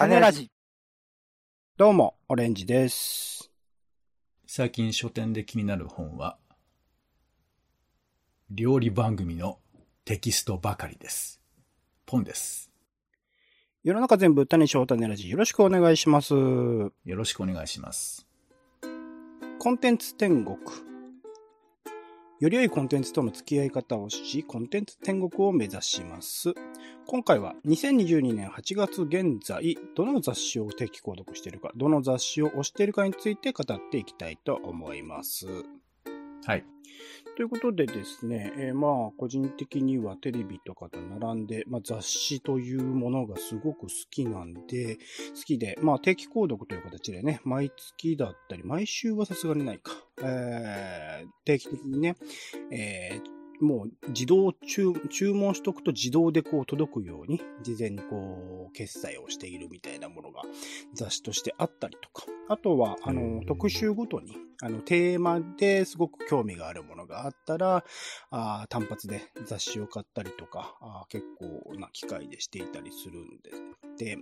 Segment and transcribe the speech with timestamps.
[0.00, 0.50] 種ラジ。
[1.76, 3.50] どうも、オレンジです。
[4.46, 6.38] 最近書店で気になる本は、
[8.50, 9.58] 料理番組の
[10.06, 11.42] テキストばかりです。
[12.06, 12.70] ポンです。
[13.84, 15.28] 世の中全部種翔種ラジ。
[15.28, 16.32] よろしくお願いします。
[16.32, 18.26] よろしくお願いします。
[19.58, 20.56] コンテンツ天国。
[22.40, 26.54] より良いコンテンツとの付き合い方をし、コンテンツ天国を目指します。
[27.06, 35.46] 今回は2022年8月現在、どの雑誌を定期購読しているか、どの雑誌を推しているかについて語っていきたいと思います。
[36.46, 36.64] はい。
[37.36, 44.96] ということでですね、えーまあ、個人的にはテレビとかと並んで、まあ、雑誌というものがすごく好きなんで、
[45.34, 52.16] 好きで、まあ、定期購読という形でね、毎月だったり、毎週はさすがにないか、えー定期的にね、
[52.70, 60.42] えーもう自動注、注文しとくと自動でこう届くように、事前にこう、決済をしているみたいなものが
[60.94, 67.84] 雑誌としてあったりとか、あとは、あの、特集ごとに、あの、テーマですごく興味があるものがあったら、
[68.30, 73.50] あー単発で雑誌を買ったりとか、あー結構な機会でしていたりするんで、
[73.98, 74.18] で、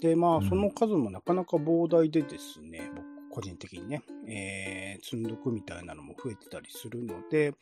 [0.00, 0.48] で、まあ、うん。
[0.48, 7.54] その数もなかなか膨大でですね、僕、個人的にね、えー、積んどくみたいなのも増えてたりするので、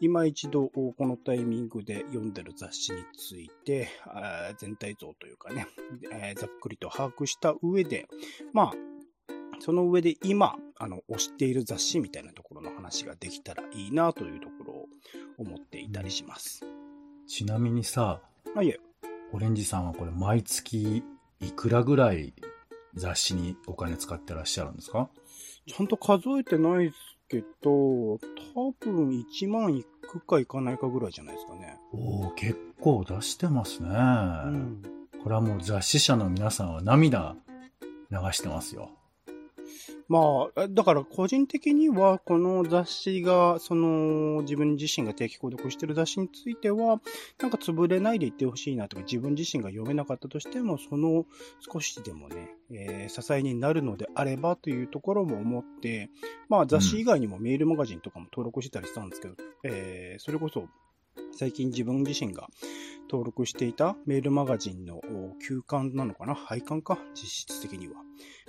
[0.00, 5.66] 今一度、このタイミングで読んでる雑誌について、あー全体像というかね、
[6.10, 8.08] えーざっくりと把握した上で、
[8.54, 8.72] まあ、
[9.60, 14.86] その上で今、あの、推している雑誌みたいなところの話ができたらいいなというところを
[15.36, 16.64] 思っていたりします。
[17.26, 18.22] ちなみにさ、
[18.56, 18.80] あ、いえ、
[19.32, 21.04] オレンジさんはこれ毎月
[21.40, 22.32] いくらぐらい
[22.94, 25.08] 雑誌にお金使ってらっしゃるんですか？
[25.66, 26.96] ちゃんと数えてないです
[27.28, 28.18] けど、多
[28.80, 31.78] 分1万いくかいかないかぐらいじゃないですかね。
[31.92, 33.88] おお結構出してますね。
[33.90, 33.92] う
[34.50, 34.82] ん。
[35.22, 37.36] これはもう雑誌社の皆さんは涙
[38.10, 38.90] 流してますよ。
[40.10, 47.00] まあ、だから個人的には、この雑誌が、その、自分自身が定期購読してる雑誌については、
[47.40, 51.26] なんか潰れないでいってほしいなとか、自分自身が読めなかったとしても、その
[51.72, 56.10] 少しでもね、えー支えになるのであればというところも思って、
[56.48, 60.66] まあ雑誌以外にもメールマガジンとかも登録してたりしたんですけど、えーそれこそ、
[61.32, 62.48] 最近自分自身が
[63.10, 66.34] 登録していたメールマガジンのお休刊なのかな？
[66.34, 67.94] 廃刊か実質的には。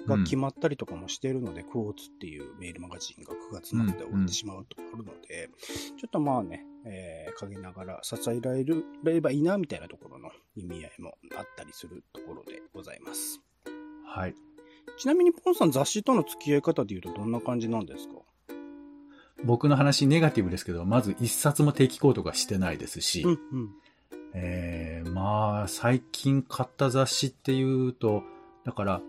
[0.08, 5.50] が決まったりとかもしているので、クォーツっていうメールマガジンが9月末で終わってしまうとあるので、
[5.98, 13.40] ちょっとまあね、えー、陰ながら支えられるればいいなみたいなところの意味合いもあったりするところでございます。
[14.06, 14.36] はい。
[14.98, 18.16] ちなみにポンさん雑誌との付き合い方で言うとどんな感じなんですか？
[19.44, 23.70] 僕の話ネガティブですけど、まず一冊も定期購読はしてないですし、うんうん。
[24.34, 28.24] えー、まあ、最近買った雑誌っていうと、
[28.64, 29.02] だから、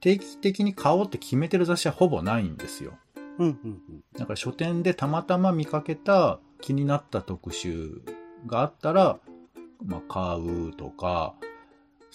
[0.00, 2.94] 定期的に買おうって決めてる雑誌はほぼないんですよ。
[3.38, 3.80] うんうんうん。
[4.16, 8.02] だから書店でたまたま見かけた気になった特集
[8.46, 9.18] があったら、
[9.84, 11.34] まあ、買うとか、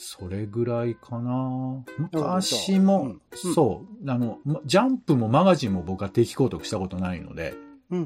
[0.03, 1.85] それぐらいかな。
[1.99, 7.53] 昔も、そう、あの、まジャンプもマガジンも僕は定期購読したことないので、
[7.91, 8.05] うんうん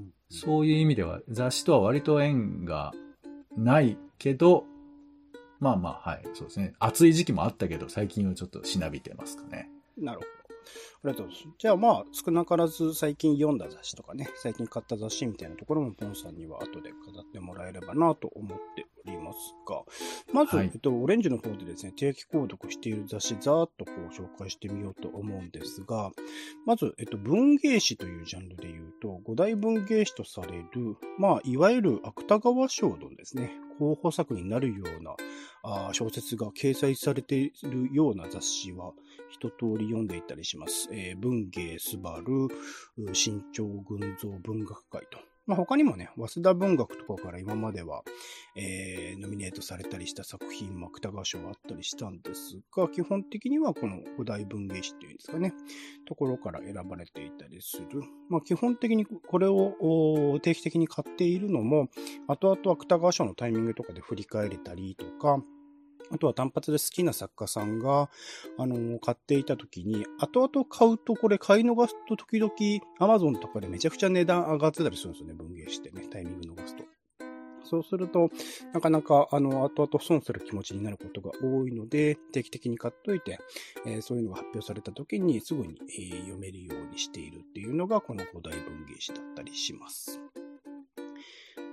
[0.00, 0.12] ん。
[0.30, 2.92] そういう意味では雑誌とは割と縁が
[3.56, 4.66] ないけど、
[5.58, 6.74] まあまあ、はい、そうですね。
[6.78, 9.68] 暑い時期もあったけど、最近はちょっとしなびてますかね。
[9.98, 10.30] なるほど。
[11.04, 11.56] ありがとうございます。
[11.58, 19.82] じゃあまあ、少なからず最近読んだ雑誌とかね、最近買った雑誌みたいなところもポンさんには後で語ってもらえればなと思っておりますが、
[20.32, 26.10] まず、はいえっと、オレンジの方でですね、定期購読している雑誌、ざーっとこう紹介してみようと思うんですが、
[26.66, 35.16] まず、えっと、文芸誌というジャンルで言うと、五大文芸誌とされる、まあ、いわゆる芥川賞のですね、候補作になるような
[35.64, 38.92] あー小説が掲載されているような雑誌は、
[39.32, 40.88] 一通り読んでいたりします。
[40.92, 42.48] えー文芸スバル、
[43.14, 45.18] 新潮群像文学会と。
[45.44, 48.02] まあ、他にもね、早稲田文学とかから今までは、
[48.54, 55.52] えーノミネートされたりした作品も芥川賞があったりしたんですが、基本的にはこの五大文芸誌っていうんですかね、
[56.06, 58.02] ところから選ばれていたりする。
[58.28, 61.88] まあ、基本的にこれを定期的に買っているのも、
[62.28, 65.42] 後々芥川賞のタイミングとかで振り返れたりとか、
[66.10, 68.10] あとは単発で好きな作家さんが、
[68.58, 72.52] あの、買っていた時に、後々買うとこれ買い逃すと時々
[73.00, 76.84] Amazon とかでめちゃくちゃ値段上がってたりするんですよね、文芸してね、タイミング逃すと。
[77.64, 78.30] そうすると、
[78.74, 83.38] なかなか、あの、後々損する気持ちになることが多いので、定期的に買っといて、
[83.86, 90.20] えーそういうのが発表された時にすぐに、えー読めるようにしているっていうのが、この古代文芸誌だったりします。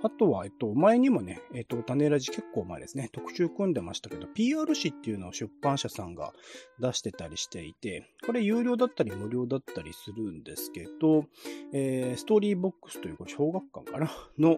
[0.02, 6.32] あとは、えっと、前にもね、えっと、種ラジ結構前ですね、特集組んでましたけど、PR 誌っていうのを出版社さんが
[6.78, 11.26] 出してたりしていて、これ有料だったり無料だったりするんですけど、
[11.72, 14.10] えー、ストーリーボックスという小学館かな？
[14.38, 14.56] の、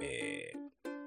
[0.00, 0.53] えー、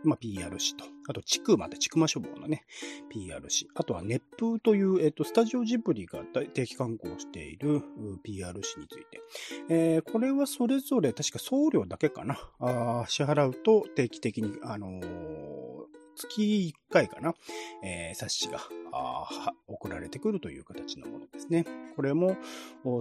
[0.04, 2.66] まあ、PR 誌と、あと、ちくまで、ちくま処方のね、
[3.10, 6.24] PR 誌、あとは、熱風という、えっと、スタジオジブリが
[6.54, 7.82] 定期刊行している
[8.24, 9.22] PR 誌について、
[9.70, 17.36] えー、これはそれぞれ確か送料だけかな、あ支払うと定期的に、あのー月1回かな、
[17.84, 18.60] えー、冊子が
[19.68, 21.66] 送られてくるという形のものですね。
[21.96, 22.38] これも、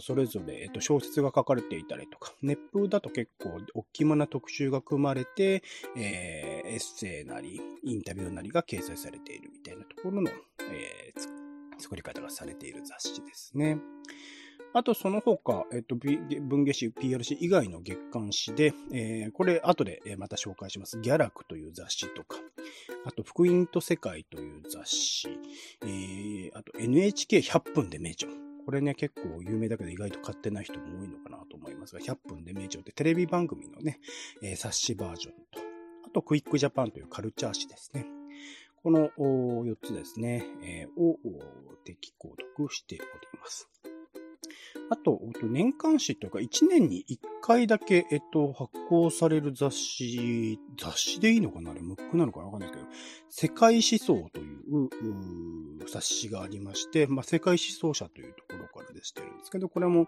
[0.00, 5.62] それぞれ、えっと、小説が書かれていたりとか、熱風だと結構大きめな特集が組まれて、
[5.96, 10.30] えー、エッセイなり、インタビューなりが掲載されているみたいなところの、
[10.70, 13.78] えー、作り方がされている雑誌ですね。
[14.76, 21.00] あと、その他、えっと、文芸誌、PRC 以外の月刊誌で、えー、これ、後でまた紹介します。
[21.00, 22.37] ギャラクという雑誌とか、
[23.06, 25.28] あと、福音と世界という雑誌、
[25.81, 28.31] えー、あと、NHK100 分で名著。
[28.67, 33.99] これね、結構有名だけど意外と買ってない人も多いのかなと思いますが、100分で名著ってテレビ番組のね、
[34.43, 35.61] えー、冊子バージョンと、
[36.06, 38.05] あと、クイックジャパンというカルチャー誌ですね。
[38.82, 41.19] この4つですね、えー、を
[41.82, 42.28] 定期購
[42.58, 43.70] 読しております。
[44.88, 51.72] あと、年間誌というか、1年に1回だけ、えっと、発行される雑誌、雑誌でいいのかな？
[51.72, 52.93] あれ、ムックなのかわかんないですけど、
[53.28, 60.06] 世界思想という雑誌がありまして、まあ、世界思想者というところからでしてるんですけど、これも、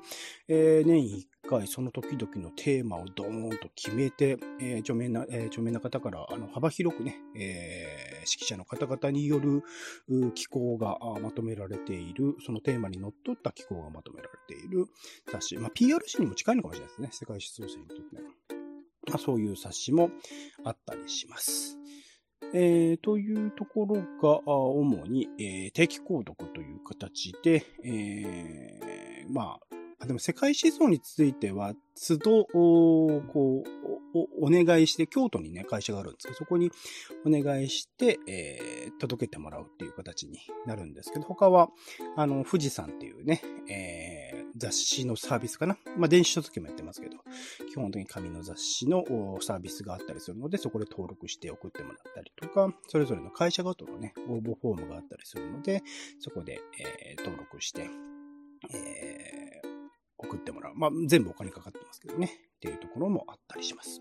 [0.49, 9.65] えー、年1回その時々のテーマをドーンと決めて、えー、著名な、えー、著名な方から、あの、幅広くね、えー、指揮者の方々による
[10.35, 14.28] 機構がまとめられている、そのテーマにのっとった機構がまとめられている。
[14.33, 14.87] られている
[15.31, 15.57] 雑誌。
[15.57, 17.09] まあ、PRC にも近いのかもしれないですね。
[17.13, 18.23] 世界思想者にとっての。
[19.09, 20.11] まあ、そういう冊子も
[20.65, 21.79] あったりします。
[22.55, 29.59] えー、というところが、主に、えー、定期購読という形で、えー、ま
[30.01, 33.29] あ、でも世界思想については、都度、こう
[34.15, 36.71] お、お願いして、京都にね、会社があるんですけど、そこに
[37.27, 41.69] お願いして、えー、届けてもらうっていう形になるんですけど、他は、
[42.17, 44.08] あの、富士山っていうね、えー、
[44.59, 45.79] 雑誌のサービスかな。
[45.97, 47.17] まあ、電子書籍もやってますけど、
[47.71, 49.05] 基本的に紙の雑誌の
[49.41, 55.83] サービスがあったりするので、そこで登録して送ってもらったりとか、それぞれの会社ごとのね、応募フォームがあったりするので、
[56.19, 57.89] そこで、えー、登録して、
[58.75, 59.69] えー、
[60.19, 60.75] 送ってもらう。
[60.75, 62.31] まあ、全部お金かかってますけどね。
[62.57, 64.01] っていうところもあったりします。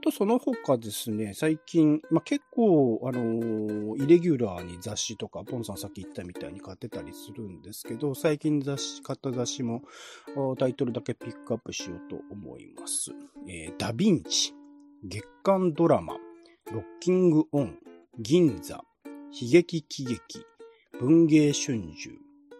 [0.00, 9.82] あとその他ですね、最近、まあ、結構、あのー、イレギュラーに雑誌とか、ポンさんさっき言ったみたいに買ってたりするんですけど、最近雑誌、買った雑誌も
[10.58, 13.10] タイトルだけピックアップしようと思います。
[13.46, 14.54] えー、ダヴィンチ、
[15.04, 16.14] 月刊ドラマ、
[16.72, 17.76] ロッキングオン、
[18.18, 18.76] 銀座、
[19.06, 20.18] 悲劇喜劇、
[20.98, 22.12] 文芸春秋、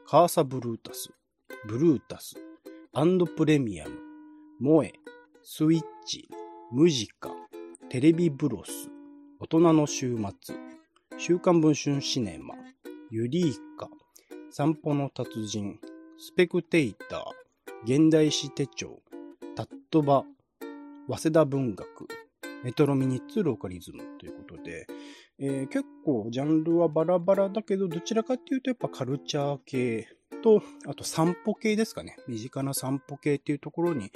[0.06, 1.08] カーサブルータス、
[1.66, 2.34] ブルータス、
[2.92, 3.92] アンドプレミアム、
[4.60, 4.92] モエ、
[5.42, 6.28] スイッチ、
[6.72, 7.30] ムジカ、
[7.88, 8.88] テレビブロス、
[9.40, 10.54] 大人の週末、
[11.18, 12.54] 週刊文春シネマ、
[13.10, 13.88] ユリーカ、
[14.52, 15.80] 散歩の達人、
[16.16, 17.22] スペクテイター、
[17.82, 19.00] 現代史手帳、
[19.56, 20.22] タットバ、
[21.08, 22.06] 早稲田文学、
[22.62, 24.86] メトロミニッツローカリズムということで、
[25.40, 30.08] えー、結構ジャンルはバラバラだけど、どちらかっていうとやっぱカルチャー系
[30.42, 32.16] と、あと散歩系ですかね。
[32.28, 34.10] 身近な散歩系っていうところに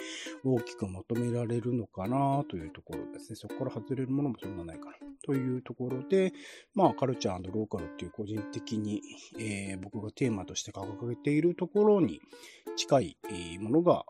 [0.44, 3.36] 大きく求められるのかなというところですね。
[3.36, 4.96] そこから外れるものもそんなないかな。
[5.22, 6.34] というところで、
[6.74, 9.00] まあ、カルチャーローカルっていう個人的に、
[9.38, 12.20] えー、僕がテーマとして掲げているところに
[12.76, 13.16] 近い
[13.58, 14.04] ものが、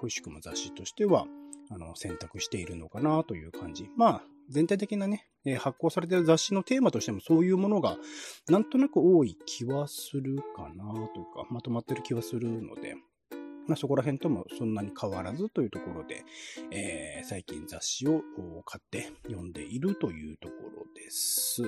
[0.00, 1.26] くしくも雑誌としては、
[1.70, 3.88] あの、選択しているのかなという感じ。
[3.96, 7.96] まあ、全体的なね、え発行されてる雑誌のテーマとしてもそういうものが
[8.48, 12.96] なんとなく多い気はするかなというか、まとまってる気はするので、
[13.68, 16.24] まあ、そこら辺ともそんなに変わらずというところで、
[16.72, 18.22] えー、最近雑誌を
[18.64, 21.62] 買って読んでいるというところです。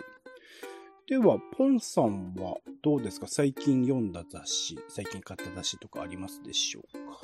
[1.07, 3.27] では、ポンさんはどうですか？
[3.29, 7.21] 最近読んだ雑誌、最近買った雑誌とかありますでしょうか？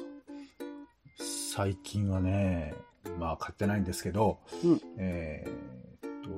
[1.54, 2.74] 最近はね、
[3.18, 6.30] まあ買ってないんですけど、うん、えー、っと、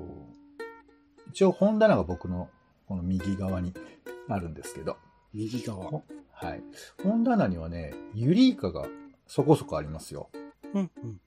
[1.30, 2.48] 一応本棚が僕の
[2.86, 3.72] この右側に
[4.28, 4.96] あるんですけど。
[5.32, 6.62] 右側はい。
[7.02, 8.86] 本棚にはね、ユリイカが
[9.26, 10.30] そこそこありますよ。
[10.74, 11.20] うんうん。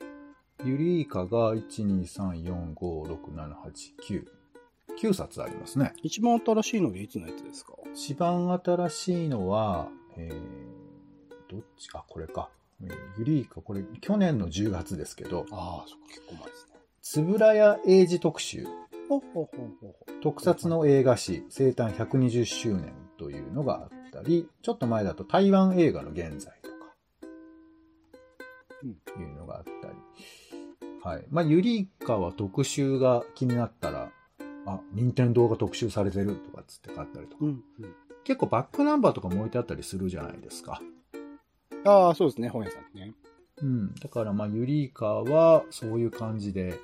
[0.65, 4.25] ユリイカが1、2、3、4、5、6、7、8、9。
[4.99, 5.93] 9冊ありますね。
[6.03, 7.73] 一番新しいのでいつのやつですか？
[7.93, 11.87] 一番新しいのは、えー、どっち？
[11.87, 12.49] か、これか。
[13.17, 15.45] ユリイカ、これ、去年の10月ですけど。
[15.51, 16.73] ああ、そっか、結構前ですね。
[17.01, 18.65] つぶらや英治特集。
[19.09, 19.49] ほほほ
[19.81, 26.75] ほ特撮の映画史生誕120周年というのがあったり、ちょっと前だと台湾映画の現在とか、
[29.19, 29.93] いうのがあったり。
[31.03, 31.25] はい。
[31.29, 34.09] まあ、ゆりかは特集が気になったら、
[34.65, 37.45] あ、任天堂が特集されてるとかっつって買ったりとか。
[37.45, 37.49] うん。
[37.49, 37.95] うん。
[38.23, 40.81] 結構バックナンバーとかも置いてあったりするじゃないですか。
[41.85, 43.13] ああ、そうですね、本屋さんね。
[43.61, 43.95] うん。
[43.95, 46.79] だからまあ、ユリイカはそういう感じで、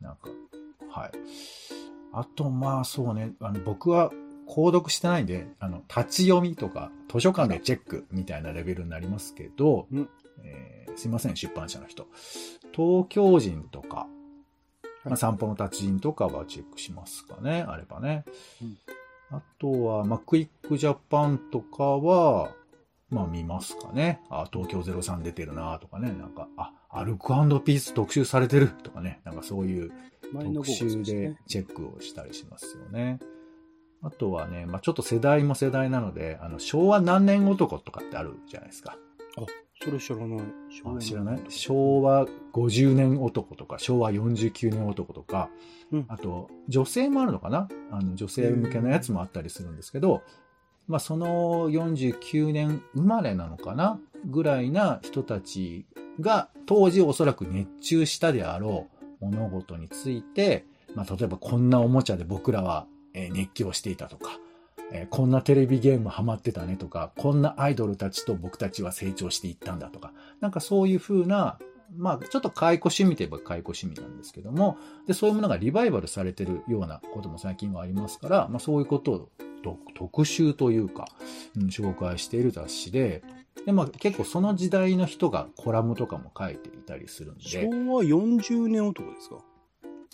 [0.00, 0.30] なんか、
[0.90, 1.12] はい。
[2.12, 4.10] あとまあそうね、あの僕は
[4.48, 10.08] 購読してないんで、あの、立ち読みとか図書館でチェックみたいなレベルになりますけど、うん
[10.42, 12.08] えーすいません、出版社の人。
[12.72, 14.08] 東京人とか、
[15.04, 18.24] まあ、散歩の達人とかはチェックしますかね、あればね。
[18.60, 18.76] うん
[19.30, 22.50] あとは、まあ、クイックジャパンとかは、
[23.10, 24.20] まあ見ますかね。
[24.30, 26.12] あ、東京03出てるなとかね。
[26.12, 29.20] なんか、あ、アルコピース特集されてるとかね。
[29.24, 29.90] なんかそういう
[30.54, 33.18] 特集でチェックをしたりしますよね。
[34.02, 38.96] あとはね、まあちょっと世代も世代なので、あの、昭和何年男とかってあるじゃないですか。
[39.80, 40.40] それ知らない。
[40.84, 41.40] あ知らない？
[41.48, 45.50] 昭和50年男とか、昭和49年男とか、
[45.92, 47.68] うんあと、女性もあるのかな？
[47.92, 50.22] あの、女性向けのやつもあったりするんですけど、
[50.88, 54.00] まあ、その49年生まれなのかな？
[54.24, 55.86] ぐらいな人たち
[56.20, 58.88] が、当時おそらく熱中したであろ
[59.20, 64.38] う物事について、まあ、例えばこんなおもちゃで僕らは熱狂していたとか、
[65.10, 71.58] こんなテレビゲームハマってたねとか、こんなアイドルたちと僕たちは成長していったんだとか、なんかそういう風な、
[71.96, 79.28] まあちょっと解雇趣味といえば解雇趣味なんですけども、で、そういうものがリバイバルされてるようなことも最近はありますから、まあそういうことを
[79.94, 81.06] 特集というか、
[81.56, 83.22] うん、紹介している雑誌で、
[83.66, 89.38] で、まあ結構その時代の人がコラムとかも書いていたりするん昭で、和40年男ですか？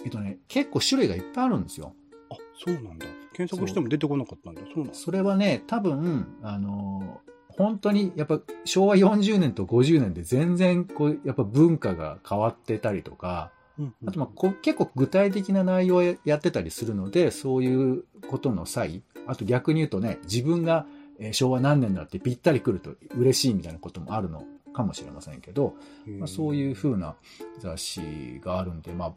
[0.04, 1.94] えっとね、結構種類がいっぱいあるんですよ。
[2.30, 3.06] あ、そうなんだ。
[3.32, 4.62] 検索しても出てこなかったんだ。
[4.62, 4.94] そうなんだ。
[4.94, 20.86] それはね、多分、あのー本当に、やっぱ昭和40年と50年で全然、こう、やっぱ文化が変わってたりとか、うんあとまあこ結構具体的な内容をややってたりするので、そういうことの際、あと逆に言うとね、自分が
[21.18, 25.74] えー昭和何年だってぴったり来ると嬉しいみたいなこともあるのかもしれませんけど、
[26.18, 27.14] まあ、そういう風な
[27.60, 29.14] 雑誌があるんで、まあ、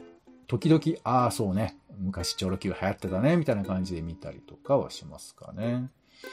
[0.47, 5.89] 時々、ああ、そうね、昔チョロ Q 流行ってたね、みたいな感じで見たりとかはしますかね。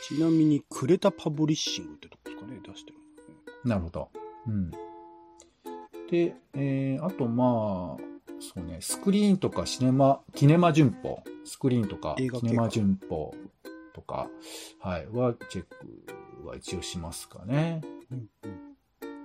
[0.09, 3.41] ちなみに、クレタパブリッシングってとこですかね、出してるのね。
[3.65, 4.11] なるほど。
[4.47, 4.71] うん。
[6.11, 8.14] で、えー、あとまあ、
[8.55, 13.35] そうね、スクリーンとかシネマ、キネマ旬報、スクリーンとかキネマ旬報
[13.95, 14.29] とか、
[14.81, 17.81] はい、はチェックは一応しますかね。
[18.11, 18.29] うん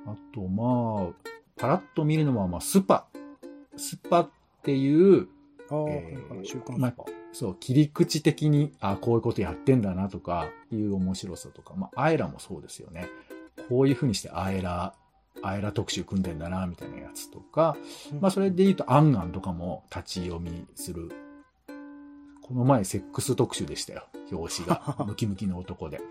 [0.05, 4.29] あとまあ、パラッと見るのは、まあ、 SPA。SPA っ
[4.63, 5.27] ていう、
[5.69, 6.93] ああ。
[7.31, 13.07] そう、切り口的に、あこういうことやってんだなとか、いう面白さとか、まあ、 AERA もそうですよね。
[13.67, 14.95] こういうふうにしてアエラ、
[15.43, 17.77] アエラ特集組んでんだな、みたいなやつとか、
[18.19, 21.11] まあ、それで言うと、アンアンとかも立ち読みする。
[22.41, 24.07] この前、セックス特集でしたよ。
[24.31, 24.95] 表紙が。
[25.05, 25.99] ムキムキの男で。
[25.99, 26.03] ね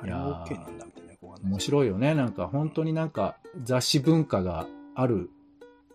[0.00, 1.10] あれいやー OK なんだみたいな。
[1.44, 2.14] 面白いよね。
[2.14, 5.30] なんか、本当になんか、雑誌文化がある。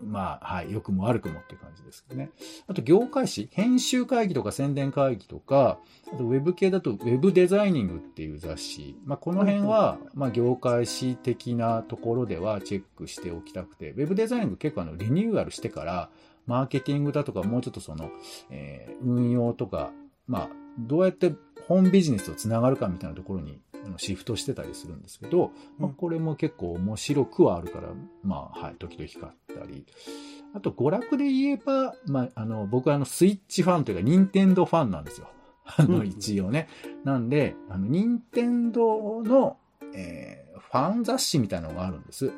[0.01, 2.29] まあ、はい、良くも悪くもっていう感じですけどね。
[2.67, 5.79] あと、業界誌、編集会議とか宣伝会議とか、
[6.13, 8.97] あと、ウェブ系だと、ウェブデザイニングっていう雑誌。
[9.05, 16.09] まあ、この辺は、まあ、業界誌的なところではチェックしておきたくて、ウェブデザイニング結構あの、リニューアルしてから、
[16.45, 18.11] マーケティングだとか、もうちょっとその、
[18.49, 19.91] えー運用とか、
[20.27, 20.49] まあ、
[20.79, 21.33] どうやって
[21.67, 23.59] 本ビジネスとつながるかみたいなところに
[23.97, 27.89] シフトしてたりするんですけど、まあ、これも結構面白くはあるから、
[28.23, 29.85] まあ、はい、時々買ったり。
[30.53, 35.27] あと、娯楽で言えば、まあ、あの、僕はあの、スイッチファンというか、ニンテンドーファンなんですよ。
[35.65, 36.67] あの、うん一応ね。
[37.03, 39.57] なんで、あの、ニンテンドーの、
[39.93, 42.33] えーファン雑誌みたいなのがあるんです。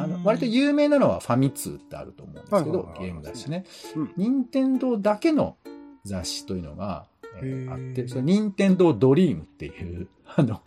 [0.00, 3.64] あの、割と有名なのはファミ通ってあると思うんですけどゲーム雑誌ね
[3.96, 4.12] うん。
[4.16, 5.56] 任天堂だけの
[6.04, 7.06] 雑誌というのが、
[7.42, 10.60] えーあって、それ任天堂ドリームっていう、 あの、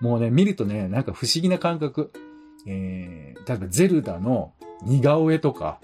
[0.00, 2.12] もうね、見るとね、なんか不思議な感覚。
[2.68, 4.52] えー、例えばゼルダの
[4.82, 5.78] 似顔絵とか、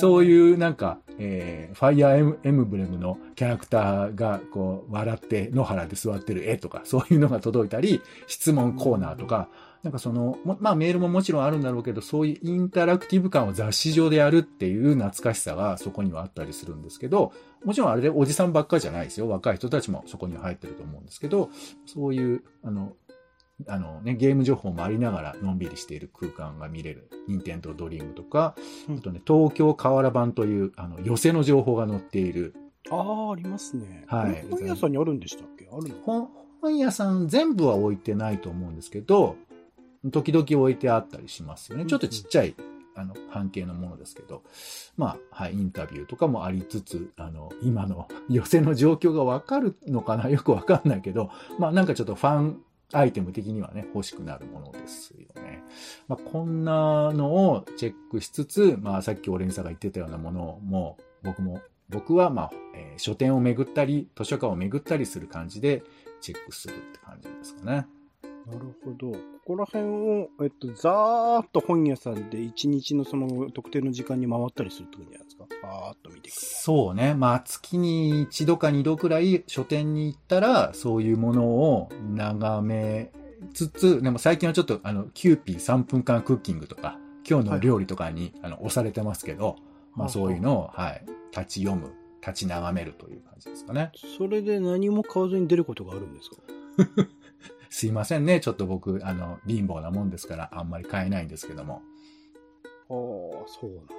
[0.00, 0.24] そうう。
[0.24, 9.48] いうなんか、えー、ファイアーエムエムブレムのキャラクターがこう笑って野原で座ってる絵とか、そういうのが届いたり、質問コーナーとか、
[9.82, 17.32] なんかその、もまあメールももちろんあるんだろうけど、そういうインタラクティブ感を雑誌上でやるっていう懐かしさがそこにはあったりするんですけど、
[17.64, 19.28] もちろんあれでおじさんばっかりじゃないですよ。
[19.28, 21.50] 若い人たちもそこには入ってると思うんですけど、
[21.86, 22.92] そういう、あの、
[23.66, 28.54] あのね、ゲーム情報もありながらのんびりしている空間が見れる、任天堂ドリームとか、
[28.88, 28.98] うん。
[28.98, 32.54] あとね、東京河原版という、あの、寄せの情報が載っている、
[32.90, 34.04] ああ、ありますね。
[34.06, 34.46] はい。
[34.48, 35.68] 本屋さんにあるんでしたっけ？
[35.72, 35.94] あるの？
[36.04, 36.28] 本
[36.60, 39.36] 本屋さん全部は置いてないと思うんですけど、
[40.10, 41.86] 時々置いてあったりしますよね。
[41.86, 42.54] ちょっとちっちゃい、
[42.94, 44.42] あの、半径のものですけど、
[44.96, 50.28] まあ、はい、インタビューとかもありつつ、あの、今の 寄せの状況がわかるのかな？
[50.28, 52.62] よくわかんないけど、まあ、なんかちょっとファン
[52.92, 55.62] アイテム的にはね、欲しくなるものですよね。
[56.08, 61.60] まあ、こんなのをチェックしつつ、まあ、さっきオレンジさんが言ってたようなものも、僕も、
[61.90, 65.84] 僕は、まあ、えー書店を巡ったり、図書館を巡ったりする感じで、
[66.20, 67.86] チェックするって感じですかね。
[68.50, 69.12] なるほど。
[69.12, 75.46] ここら辺を、えっと、ざーっと本屋さんで一日のその特定の時間に回ったりするってことじゃないですか？
[75.62, 76.30] バーっと見て。
[76.32, 77.14] そうね。
[77.14, 83.10] まあ、月に一度か二度くらい書店に行ったら、そういうものを眺め
[83.54, 86.98] つつ、でも最近はちょっと、あの、キューピー3分間クッキングとか、
[87.28, 89.56] きょうの料理とかに、あの、押されてますけど、
[89.94, 93.92] まあそういうのを、はい、立ち読む、立ち眺めるという感じですかね。
[94.18, 96.36] それで何も買わずに出ることがあるんですか？
[97.70, 98.40] すいませんね。
[98.40, 101.82] ちょっと僕、あの、貧乏なもんですから、あんまり買えないんですけども。
[102.90, 103.94] ああ、そうなのか。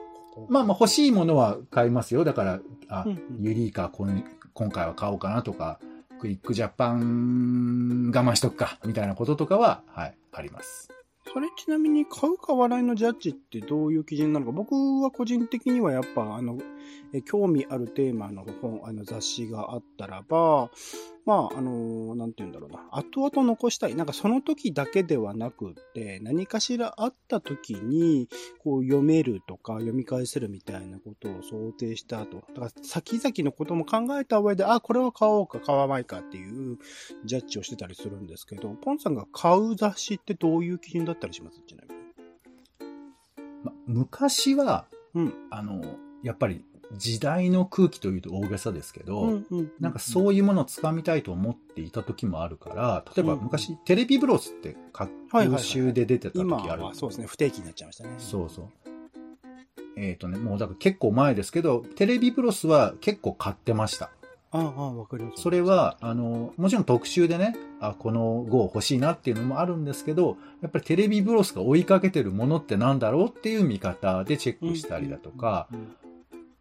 [0.48, 2.24] まあまあ欲しいものは買いますよ。
[2.24, 4.24] だから、あ、うんうんユリイカこん
[4.54, 5.80] 今回は買おうかなとか、
[6.20, 10.90] クイックジャパン我慢しとくか、みたいなこととかは、はい、あります。
[11.32, 16.58] それちなみに買う買わないのジャッジってどういう基準なのか僕は個人的にはやっぱあの
[17.14, 20.72] え興味あるテーマの本あの雑誌があったらば
[21.30, 28.28] まああのなんて言うんだろうな後々残したいなんかその時だけではなくって何かしらあった時に
[28.64, 36.80] こう読めるとか読み返せるみたいなことを想定した後だから先々のことも考えた上であこれは買おうか買わないかっていう
[37.26, 41.62] ジャッジをしてたりするんですけどポンさんが買う雑誌ってどういう基準だったりします？
[41.68, 42.00] ちなみに。
[43.64, 45.34] ま、昔は、うん。
[45.52, 45.82] あの、
[46.24, 55.12] やっぱり時代の空気というと大げさですけど、うんうん、なんかそういうものを掴みたいと思っていた時もあるから、例えばうん昔、テレビブロスって各
[55.60, 56.84] 週で出てた時今ある。
[56.84, 58.10] はそうですね、不定期になっちゃいましたね。
[58.18, 58.66] そうそう。
[59.96, 64.12] えっ、とね、もうだから結構前ですけど、テレビブロスは結構買ってました。
[64.52, 65.44] ああ、わかります。
[65.44, 75.96] それは、あの、もちろん特集でね、あ、この号欲しいなっていうのもあるんですけど、やっぱりテレビブロスが追いかけてるものってなんだろうっていう見方でチェックしたりだとか、うん、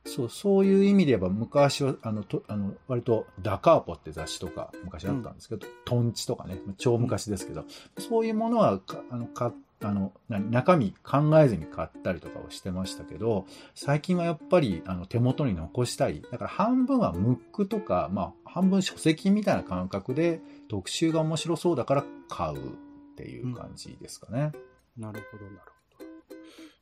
[0.09, 7.65] そう、そういう意味で言えば昔は、あの、とあの割とダカーポって雑誌とか昔あったんですけど、トンチとかね、超昔ですけど、
[7.99, 16.23] そういうものはか、あの、か、あの、何中身考えずに買ったりとかをしてましたけど、最近はやっぱり、あの、手元に残したい。
[16.33, 22.71] だから半分はムックとか、まあ、半分書籍みたいな感覚で、特集が面白そうだから買うっ
[23.17, 24.53] ていう感じですかね。
[24.97, 25.78] なるほど、なるほど。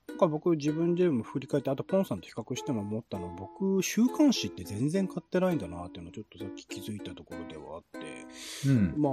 [0.08, 8.26] なんか僕自分でも振り返って、あとポンさんと比較しても思ったのは、僕、週刊誌って全然買ってないんだなっていうのをちょっとさっき気づいたところではあって、
[8.68, 8.94] うん。
[8.96, 9.12] まあ、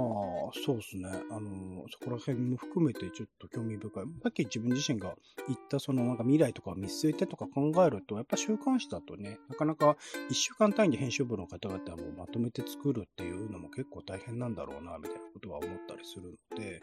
[0.64, 1.08] そうですね。
[1.30, 4.04] あの、そこら辺も含めてちょっと興味深い。
[4.22, 5.14] さっき自分自身が
[5.46, 9.96] 言ったそのなんか未来とかを見据えてとか考えると、やっぱ週刊誌だとね、なかなか
[10.30, 16.80] 一週間単位で編集部の方々もまとめて作るっていうのも結構大変なんだろうな、みたいなことは思ったりするので、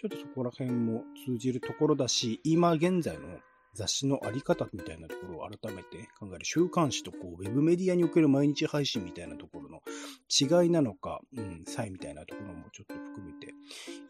[0.00, 3.38] ちょっとそこら辺も通じるところだし、今現在の
[3.74, 9.82] 雑誌のあり方みたいなところを改めて考える週刊誌とこうウェブメディアにおける毎日配信みたいなところの
[10.28, 13.54] 違いなのか、うん、差異みたいなところもちょっと含めて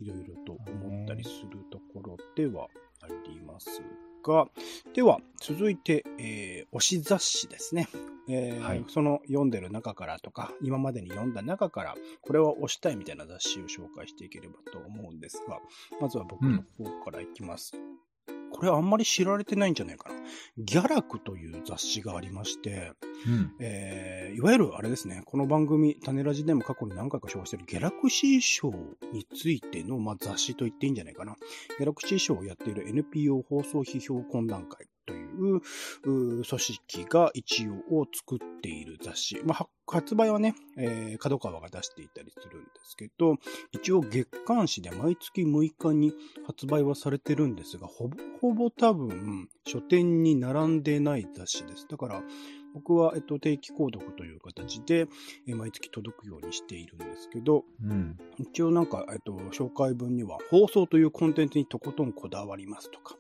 [0.01, 2.69] いろいろと思ったりするところでは
[3.03, 3.83] あります
[4.23, 4.47] が、
[4.95, 7.89] では続いて、えー推し雑誌ですね。
[8.29, 15.59] えーはいその読んでる中からとか、今までに読んだ中から、これは推したいみたいな雑誌を紹介していければと思うんですが、
[16.01, 17.73] まずは僕の方からいきます。
[18.53, 20.17] これあんまり知られてないんじゃないかな。
[20.59, 22.93] ギャラクという雑誌がありまして、
[23.27, 23.53] うん。
[23.59, 28.73] えーいわゆるあれですね、この番組、種ラジでも過去に何回か紹介しているギャラクシー賞
[29.13, 31.37] についての、まあ、雑誌と言っていいんじゃないかな。
[31.79, 35.63] ギャラクシー賞をやっている NPO 放送批評懇談会というう
[36.05, 39.41] 組織が一応を作っている雑誌。
[39.45, 43.37] まあ、は発売はね、えー、角川が出していたりするんですけど、
[43.73, 46.13] 一応月刊誌で毎月6日に
[46.47, 51.87] 発売はされてるんですが、ほぼほぼ多分書店に並んでない雑誌です。
[51.89, 52.23] だから、
[52.73, 55.09] 僕は、えっと、定期購読という形で、
[55.49, 58.17] えー毎月届くようにしているんですけど、うん。
[58.39, 63.17] 一応なんか、えっと、紹介文には、放送というコンテンツにとことんこだわりますとか、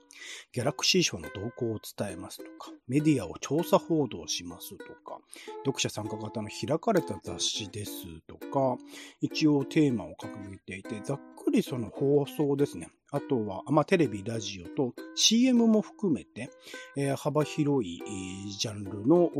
[0.52, 5.20] ギャラクシー賞の動向を伝えますとか、メディアを調査報道しますとか、
[5.64, 7.92] 読者参加型の開かれた雑誌です
[8.26, 8.76] とか、
[9.20, 12.88] 一応テーマを掲げていて、ざっくりその放送ですね。
[13.12, 16.50] あとは、まあ、テレビ、ラジオと CM も含めて、
[16.96, 18.00] えー、幅広い
[18.52, 19.30] ジャンルの、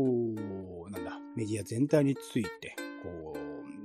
[0.89, 3.40] なんだ、メディア全体について、こう、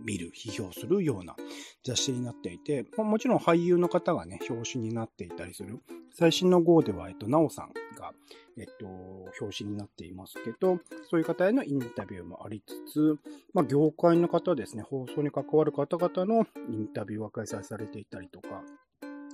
[0.07, 1.37] 見る、批評するような
[1.85, 5.81] 雑誌になっていて、まあ、もちろん俳優の方がね、表紙になっていたりする。
[6.14, 8.12] 最新の号では、えっと、なおさんが、
[8.57, 10.79] えっと、表紙になっていますけど、
[11.11, 13.19] そういう方へのインタビューもありつつ、
[13.53, 18.62] まあ、業界の方ですね、放送に関わる方々のインタビューが開催されていたりとか、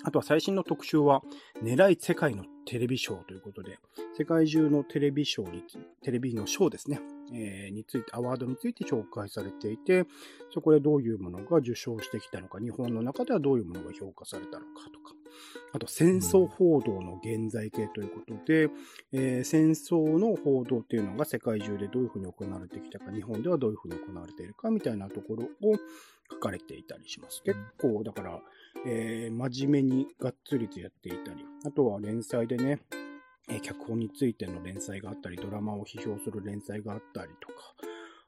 [0.04, 1.22] あとは最新の特集は、
[1.62, 3.78] 狙い世界のテレビショーということで、
[4.18, 5.62] 世界中のテレビショーに、
[6.02, 7.00] テレビのショーですね、
[7.34, 10.06] えー、について、アワードについて紹介されていて、
[10.52, 15.14] そこでどういうものが受賞してきたのか、日本の中ではどういうものが評価されたのかとか、
[15.72, 18.68] あと戦争報道の現在形ということで、
[19.12, 25.76] えー、戦争の報道っていうのが世界中でどういうふうに行われてきたか、日本ではどういうふうに行われているかみたいなところを
[26.30, 27.42] 書かれていたりします。
[27.42, 28.40] 結構、だから、
[28.86, 32.80] えー、真面目にがっつりとやっていたり、あとは連載でね、
[33.48, 37.54] え、脚本についての連載があったり、ドラマを批評する連載があったりとか、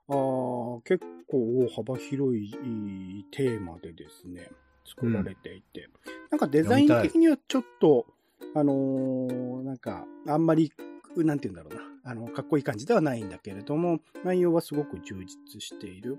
[0.06, 4.50] あ結構幅広いテーマでですね、
[4.86, 5.90] 作られていて、うん、
[6.30, 8.06] なんかデザイン的にはちょっと、
[8.54, 10.72] あのー、なんか、あんまり、
[11.16, 16.18] なんて言うんだろうな、あの、かっこいい感じではないんだけれども、内容はすごく充実している。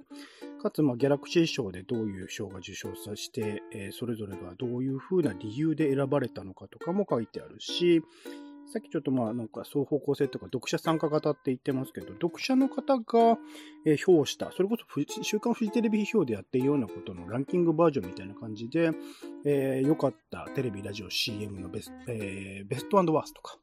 [0.62, 8.02] かつ、まあ、ギャラクシー賞でどういう賞が受賞させて、えー、それぞれがどういう風な理由で選ばれたのかとかも書いてあるし、
[8.68, 13.38] さっきちょっとまあなんか双方向性とか読者参加型って言ってますけど、読者の方が、
[13.86, 14.86] え評した、それこそ
[15.24, 18.92] 週刊フジテレビ批評でやっているようなことのランキングバージョンみたいな感じで、
[19.46, 20.48] えー、良かった。
[20.56, 23.58] テレビ、ラジオ、CM のベスト、えー、ベストワーストとか、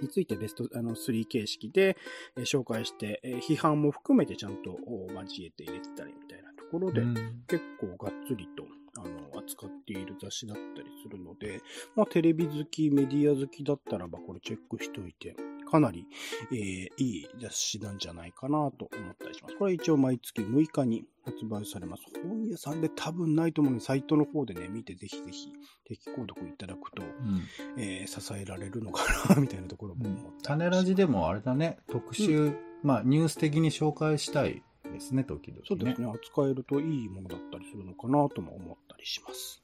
[0.00, 1.96] についてベストあの3形式で、
[2.36, 4.78] えー、紹介して、えー、批判も含めてちゃんと
[5.14, 7.02] 交えて入れてたりみたいなところで、
[7.48, 8.64] 結構がっつりと
[9.00, 11.60] あの、扱っている雑誌だったりするので、
[11.94, 16.06] まあ、テレビ好き、メディア好きだったらば、これチェックしといて、かなり、
[16.52, 19.56] えー、いい雑誌なんじゃないかなと思ったりします。
[19.56, 22.04] これ一応毎月6日に発売されます。
[22.22, 25.52] 本屋さんで多分ないと思うので、サイトの方でね、見てぜひぜひ
[25.84, 27.42] 定期購読いただくと、うん、
[27.76, 29.04] えー、支えられるのか
[29.34, 35.64] な、みたいなところも思った、うん、種ラジでもあれだね、特集、うん、まあニュース的に紹介したいですね、時々、ね。
[35.66, 36.06] そうですね。
[36.06, 38.76] 扱えるといいものだったりするのかなとも思っ
[39.06, 39.62] します。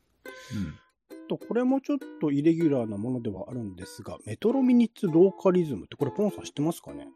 [0.54, 0.78] うん。
[1.28, 7.08] と、これもちょっとイレギュラーなものではあるんですが、メトロミニッツローカリズムってこれポンさん知ってますかね？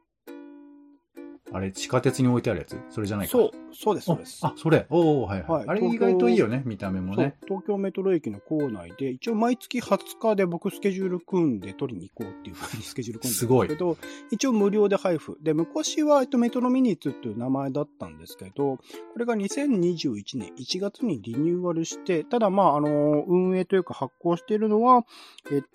[1.52, 2.78] あれ、地下鉄に置いてあるやつ？
[2.90, 3.32] それじゃないか。
[3.32, 4.40] そう、そうです、そうです。
[4.42, 4.86] あ、それ。
[4.90, 5.68] おおはい、はい、はい。
[5.68, 7.36] あれ意外といいよね、見た目もね。
[7.46, 13.96] 東京メトロ駅の構内で、一応毎月20日で僕スケジュール組んで取りに行こうっていうふうにスケジュール組んでるんですけど、
[14.30, 15.38] 一応無料で配布。
[15.42, 18.82] で、昔は、えっと、メトロミニッツっていう名前だったんですけど、こ
[19.18, 25.04] れが2021年1月にリニューアルして、ただまあ、あの、運営というか発行しているのは、
[25.50, 25.68] えっと、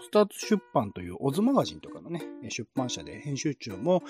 [0.00, 4.02] スタート出版というオズマガジンとかのね、出版社で編集長も、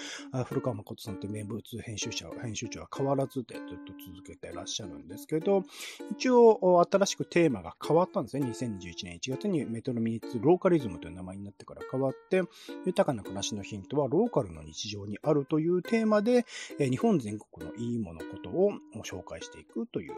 [0.46, 5.64] 古川誠さんって名物編集者、編集長は変わらずでずっと続けてらっしゃるんですけど、
[6.12, 8.46] 一応新しくテーマが変わったんですね。
[8.48, 12.42] 2011年1月にメトロミニッツローカリズムという名前になってから変わって、
[12.86, 16.46] 豊かな暮らしのヒントはローカルの日常にあるというテーマで、
[16.78, 20.12] 日本全国のいいものことを紹介していくという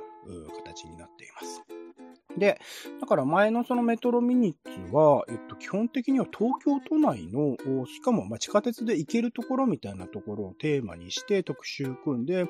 [0.65, 1.63] 形になっています。
[2.37, 2.61] で、
[3.01, 12.47] だから前のそのメトロミニッツは、えっと、基本的には東京都内の、しかもま地下鉄で行けるところみたいなところをテーマにして特集組んで、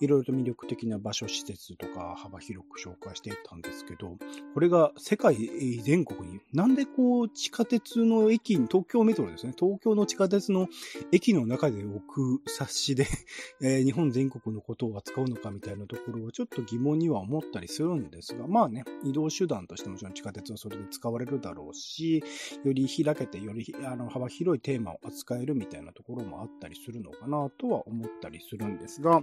[0.00, 4.16] いろいろと魅力的な場所、施設とか幅広く紹介していったんですけど、
[4.54, 5.36] これが世界
[5.82, 10.68] 全国に、なんでこう地下鉄の駅に、東京メトロですね、東京の地下鉄の
[11.10, 13.06] 駅の中で置く冊子で
[13.60, 22.22] え、日本全国のことを扱うのかみたいなところをちょっと疑問には思ったりするんですが、まあね、移動動手段としてもちろん地下鉄はそれで使われるだろうし、
[22.64, 29.22] より開けて、よりあの幅広いテーマを扱えるみたいなところもあったりするのかなとは思ったりするんですが、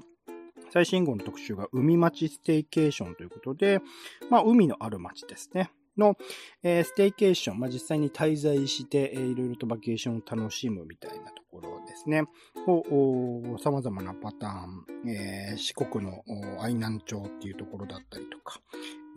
[0.71, 3.81] 最新号の特集が海町ステイケーションということで、
[4.29, 5.69] まあ、海のある町ですね。
[5.97, 6.15] の、
[6.63, 12.23] えー、ステイケーション、まあ、実際に滞在して、えー、いろいろとバケーションを楽しむみたいなところですね。
[12.67, 16.23] を、様々なパターン、えー、四国の
[16.59, 18.61] 愛南町っていうところだったりとか、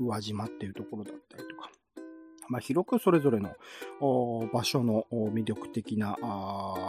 [0.00, 1.70] 宇和島っていうところだったりとか、
[2.48, 3.50] まあ、広くそれぞれの
[4.52, 6.16] 場所の魅力的な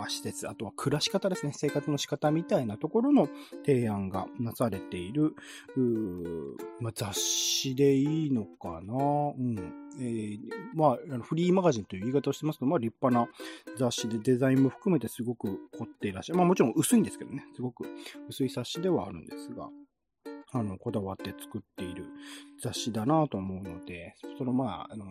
[0.08, 3.30] 施設、あとは暮らし方ですね、生活の仕方みたいなところの
[3.65, 5.36] 提案がなされている、
[6.80, 9.86] まあ、雑誌でいいのかな、うん。
[9.98, 10.39] えー、
[10.74, 13.32] まあ、フリーマガジンという言い方をしてますけど、まあ、立派な
[13.78, 16.38] 雑誌でデザインも含めてすごく凝っていらっしゃる。
[16.38, 17.86] まあ、もちろん薄いんですけどね、すごく
[18.30, 19.70] 薄い冊子ではあるんですが、
[20.58, 22.06] あの、こだわって作っている
[22.62, 25.06] 雑誌だなと思うので、そのまあ、あの、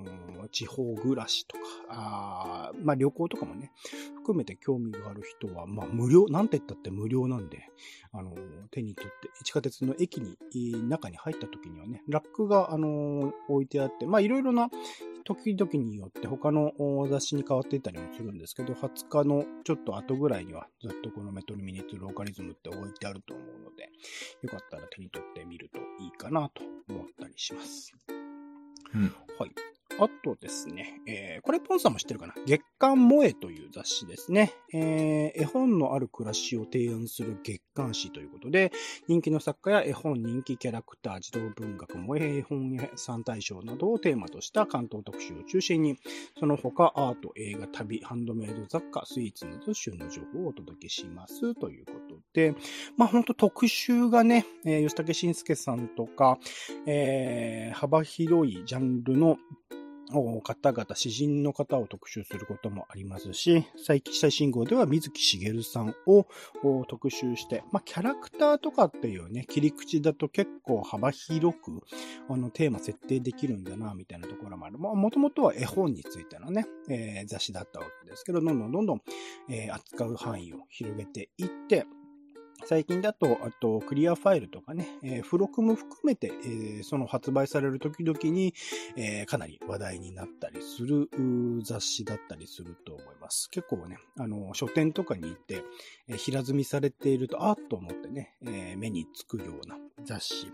[0.49, 3.71] 地方暮らしとか、あまあ旅行とかもね、
[4.17, 7.69] 含めて興味がある人は、まあ無料、なんて言ったって無料なんで、
[8.13, 8.35] あの、
[8.71, 10.39] 手に取って、地下鉄の駅に、
[10.89, 14.71] 中に入った時にはね、ラックが、あの、置いてあって、まあいろいろな
[15.25, 16.73] 時々によって他の
[17.09, 23.89] 雑誌に変わっていたりもするんですけど、20日のちょっと後ぐらいにはずっとこのメトロミニッツローカリズムって置いてあると思うので、
[24.43, 27.93] よかったら手に取ってみるといいかなと思ったりします。
[28.95, 29.03] うん。
[29.39, 29.51] はい。
[30.01, 32.35] あとですね、えー、これポンさんも知ってるかな？
[32.47, 34.53] 月刊萌えという雑誌ですね。
[34.73, 38.73] えー、絵本のある暮らしを提案する月刊誌ということで、
[39.07, 45.97] 人気の作家や絵本人気キャラクター、児童文学、萌え絵本屋三大賞などをテーマとした関東特集を中心に、
[46.41, 52.55] その他アート、映画、旅、ハンドメイド雑貨、スイーツなど旬の情報をお届けしますということで、
[52.97, 56.39] まあ本当特集がね、えー、吉武慎介さんとか、
[56.87, 59.39] えー、幅広いジャンルの
[60.43, 66.27] 方々、詩人の方を特集することもありますし、最近最新号では水木しげるさんを
[66.87, 71.83] 特集して、まあ、キャラクターとかっていうね、切り口だと結構幅広く、
[72.29, 74.79] あの、テーマ設定できるんだな、みたいなところもある。
[74.79, 79.03] まあ、もともとは絵本についてのね、えー、雑誌だったわけですけど、どんどんどんどん、
[79.49, 81.87] えー、扱う範囲を広げていって、
[82.67, 88.55] 最近だと、あと、クリアファイルとかね、えー、付録も含めて、えー、その発売される時々に、
[88.97, 91.09] えー、かなり話題になったりする
[91.63, 93.51] 雑誌だったりすると思います。
[93.51, 95.63] 結構ね、あの、書店とかに行って、
[96.09, 100.53] え、平積みされていると、あっと思ってね、え、目につくような雑誌。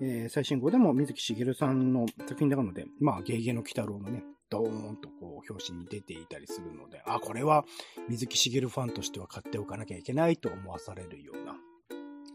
[0.00, 5.08] え、最新号でも水木しげるさんの作品なので、まあ、ゲゲの鬼太郎のね、ドーンと
[5.48, 7.64] 表紙に出ていたりするので、あ、これは
[8.08, 11.56] 水木しげるファンとしては買っておかなきゃいけないと思わされるような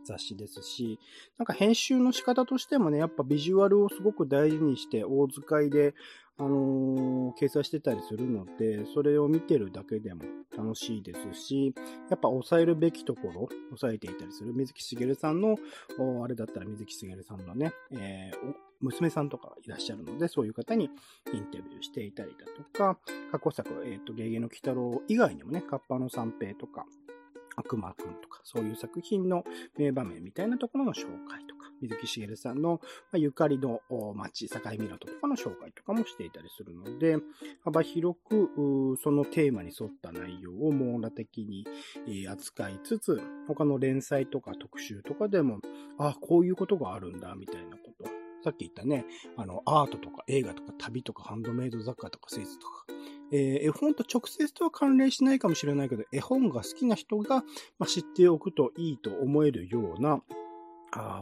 [0.06, 1.00] 雑誌ですし、
[1.38, 5.94] なんか編集の仕方としてもね、やっぱビジュアルをすごく大事にして大使いで、
[6.38, 10.24] あのー、掲載してたりするので、それを見てるだけでも
[10.56, 11.74] 楽しいですし、
[12.10, 14.54] やっぱ抑えるべきところ、抑えていたりする。
[14.54, 15.58] 水木しげるさんの、
[16.24, 20.90] あれだったら水木しげるさんのね、えー、娘さんとかいらっしゃるので、そういう方に
[21.34, 22.98] インタビューしていたりだとか、
[23.32, 26.86] 過去作、えっ、ー、と、ゲゲの鬼太郎以外にもね、カッパの三平とか、
[27.58, 29.44] 悪魔くんとか、そういう作品の
[29.78, 32.82] 名場面みたいなところの紹介とか、水木しげるさんの
[33.14, 33.82] ゆかりの
[34.16, 37.18] 街、境港とかの紹介とかもしていたりするので、
[37.64, 41.66] 幅広くそのテーマに沿った内容を網羅的に
[42.28, 45.60] 扱いつつ、他の連載とか特集とかでも、
[45.98, 52.86] ああ、こういうことがあるんだ、みたいなことさっき言ったね、あの、アートとか映画とか旅とかハンドメイド雑貨とかスイーツとか、
[53.32, 57.38] えー、絵本と直接とは関連しないかもしれないけど、絵本が好きな人が、
[57.80, 60.22] まあ、知っておくといいと思えるような、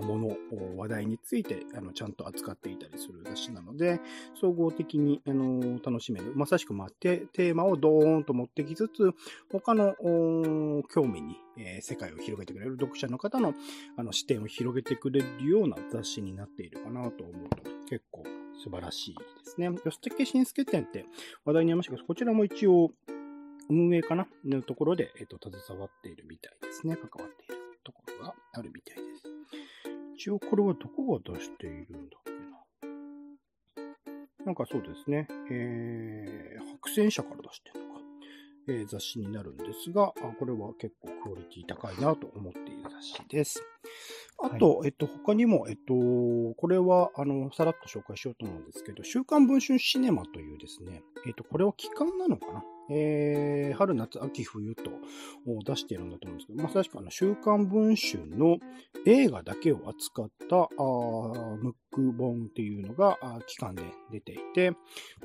[0.03, 0.37] もの、
[0.77, 3.99] 話題について、あの、ちゃんと扱っていたりする雑誌なので、
[4.39, 6.33] 総合的に、あの、楽しめる。
[6.35, 9.11] まさしく、まあ、テーマをドーンと持ってきつつ、
[9.51, 9.95] 他の、
[10.89, 13.53] 興味に、えー、世界を広げてくれる読者の方の、
[13.97, 17.57] あの、視点を広げてくれるような雑誌になっているかなと思うと、
[17.89, 18.23] 結構
[18.63, 19.69] 素晴らしいですね。
[19.83, 21.05] 吉武慎介展って
[21.45, 22.91] 話題にありましたけど、こちらも一応、
[23.69, 26.97] 運営かなのところで、えっ、と、携わっているみたいですね。
[26.97, 29.12] 関わっているところがあるみたいです。
[30.23, 32.31] 一応これはどこが出しているんだっけ
[34.39, 34.45] な。
[34.45, 35.27] なんかそうですね。
[35.51, 37.99] えー、白戦車から出してるのか。
[38.69, 43.61] えー、雑誌になるんですが、あこれは結構クオリティ高いなと思っている雑誌です。
[44.41, 45.93] あと、はい、えっと、他にも、えっと、
[46.55, 54.91] これは、あの、さらっと紹介しようと思うんですけど、週刊文春シネマというですね、えっと、これは期間なのかなえー、春、夏、秋、冬と
[55.65, 58.57] 出しているんだと思うんですけど、まあ、確かあの、週刊文春の
[59.05, 60.67] 映画だけを扱ったあ
[61.61, 64.71] ムック本っていうのが期間で出ていて、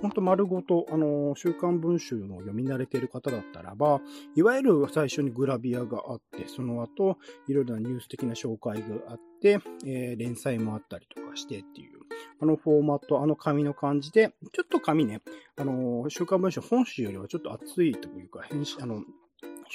[0.01, 4.01] ほんと丸ごと、あの、週刊文春の読み慣れてる方だったらば、
[4.37, 7.17] いわゆる最初にグラビアがあって、その後、
[7.49, 11.99] いろいろなニュース的な紹介があって、えー、連載もあったりとかしてっていう、
[12.41, 15.23] あのフォーマット、あの紙の感じで、ちょっと紙ね、
[15.57, 19.03] あの、週刊文春本誌よりはちょっと厚いというか、編集、あの、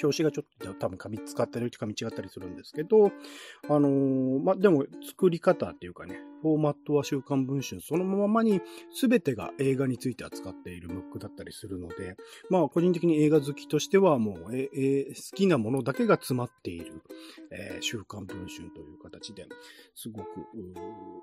[0.02, 3.12] 表紙がちょっと多分紙使ったり紙違ったりするんですけど、
[3.68, 8.60] あのー、まあ、でも作り方っていうかね、フォーマットは週刊文春そのままに
[9.00, 12.16] 全てが映画について扱っているムックだったりするので、
[12.50, 17.02] まあ個人的に映画好きとしてはもう、ええ好きなものだけが詰まっている、
[17.50, 19.46] えー、週刊文春という形で
[19.94, 20.26] すごく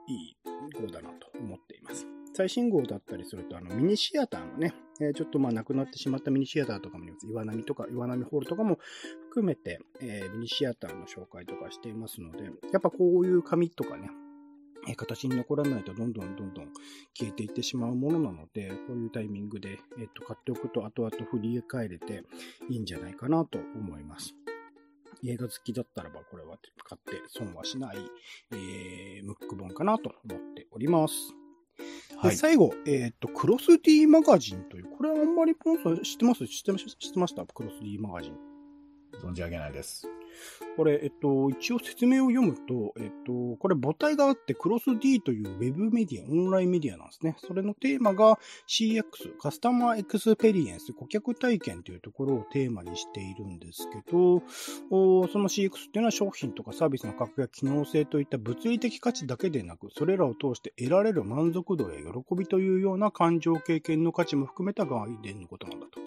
[0.08, 0.36] いい
[0.80, 2.08] 号だなと思っています。
[2.34, 8.78] 最新号だったりすると、あの、ミニシアターのね、え、ちょっとまあ、亡くなってしまったミニシアターとかもいます岩波とか、岩波ホールとかも
[9.30, 14.10] 含めて、え、ミニシアターの紹介とかしていますので、やっぱこういう紙とかね、
[14.88, 16.74] え形に残らないとどんどんどんどん
[17.14, 22.24] 消えていってしまうものなので、こういうタイミングで、えっと、買っておくと後々振り返れて
[22.70, 24.36] いいんじゃないかなと思います。
[25.24, 27.98] 映画好きだったらばこれは買って損はしない、
[28.54, 31.41] えー、ムック本かなと思っております。
[32.22, 36.48] はい、最後、えっ、ー、と、クロス D マガジンという、これはあんまりポンさん知ってます？
[36.48, 36.78] 知ってま
[37.28, 37.46] した？
[37.46, 38.36] クロス D マガジン。
[39.24, 40.08] 存じ上げないです。
[40.78, 47.36] これ、えっと、一応説明を読むと、えっと、これ母体があって、クロス D というウェブメディア、オンラインメディアなんですね。
[47.40, 54.42] それのテーマが CX、カスタマーエクスペリエンス、顧客体験というところをテーマにしているんですけど、
[54.90, 66.00] その CX っていうのは商品とかサービスの格や機能性といった物理的価値だけでなく、それらを通して得られる満足度や喜びというような感情経験の価値も含めた概念のことなんだと。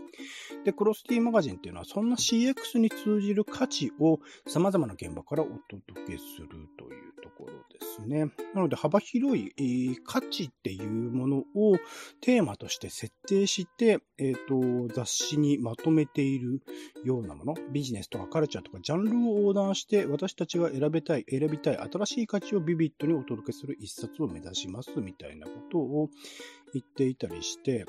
[0.65, 4.14] で、クロスティマガジンっていうのは、そんな CX に通じる価値を
[4.47, 6.49] 様々な現場からお届けする
[6.79, 8.27] というところですね。
[8.55, 11.77] なので、幅広い、価値っていうものを
[12.21, 16.63] テーマとして設定して、え、ー、と、雑誌にまとめている
[17.05, 26.11] ようなもの、ビジネスとかカルチャーとかジャンルを横断して、私たちが選べたい、選びたい新しい価値をビビットにお届けする一冊を目指しますみたいなことを
[26.73, 27.87] 言っていたりして、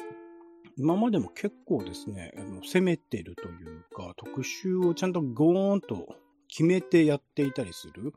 [0.78, 2.34] 今までも結構ですね、
[2.64, 6.16] 攻めてるというか、特集をちゃんとゴーンと
[6.48, 8.14] 決めてやっていたりする。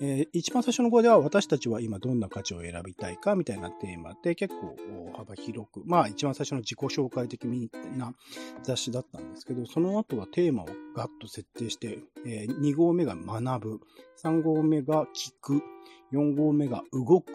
[0.00, 4.76] えー、一番最初の号では私たちは今どんな価値を選びたいかみたいなテーマで結構
[5.16, 7.44] 幅広く、まあ一番最初の自己紹介的
[7.96, 8.14] な
[8.62, 13.80] 雑誌だったんですけど、その後はテーマをガッと設定して、えー、2号目が学ぶ、
[14.22, 15.62] 3号目が聞く、
[16.12, 17.32] 4号目が動く、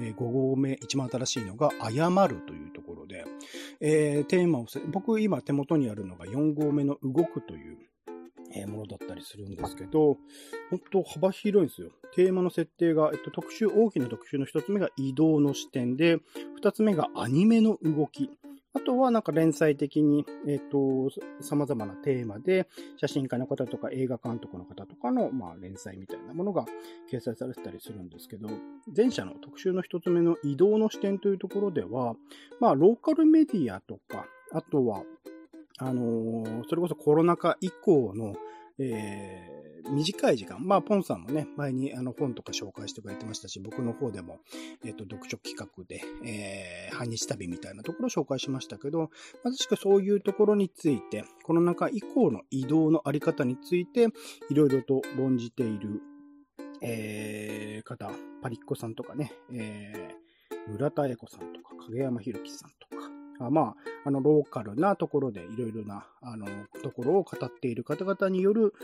[0.00, 3.24] え5号目、一番新しいのが、謝るというところで、
[3.80, 7.78] えー、テーマを、僕今手元にあるのが4号目の動くという、
[8.52, 10.16] えものだったりするんですけど、
[10.70, 11.90] 本当幅広いんですよ。
[12.14, 16.16] テーマの設定が、えっと、特集、大きな特集の1つ目が移動の視点で、
[16.60, 18.28] 2つ目がアニメの動き。
[18.72, 26.64] あとはなんか連載的に、えっ、と、様々なテーマで、写真家の方とか映画監督の方とかの、まあ、連載みたいなものが
[27.10, 28.48] 掲載されてたりするんですけど、
[28.96, 32.14] 前者の特集の一つ目の移動の視点というところでは、
[32.60, 35.02] まあ、ローカルメディアとか、あとは、
[35.78, 38.34] あのー、それこそコロナ禍以降の、
[38.80, 44.38] えー、短い時間、まあ、ポンさんもね、前にあの本とか紹介してくれてましたし、僕の方でも、
[44.84, 49.10] えっ、ー、と、読書企画で、えー、半日旅みたいなところを紹介しましたけど、
[49.44, 54.08] まさしくそういうところについて、コロナ禍以降の移動のあり方について、
[54.48, 56.00] いろいろと論じている、
[56.82, 58.10] えー、方、
[58.42, 62.70] パリッコさんとかね、えー、村田恵子さんとか、影山博樹さん、
[63.48, 63.74] まあ、
[64.04, 66.46] あの、ローカルなところでいろいろな、あの、
[66.82, 68.74] ところを語っている方々による、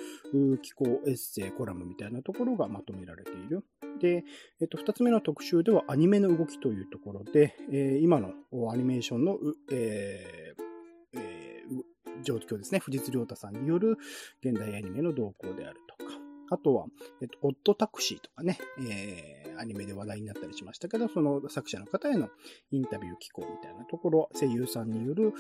[0.63, 3.65] 気候エッセイ、コラムみたいなところがまとめられている。
[4.01, 4.25] で、
[4.61, 8.33] えっと、二つ目の特集ではアニメの動きというところで、えー、今の
[8.71, 9.39] アニメーションの、
[9.73, 13.99] えーえー、状況ですね、藤津亮太さんによる
[14.43, 15.81] 現代アニメの動向である、
[16.51, 16.87] あとは、
[17.21, 22.29] えっと、オットタクシーとかね、えー、アニメで話題になったりしましたけど、その作者の方への
[22.71, 25.33] インタビュー機構みたいなところ、声優さんによる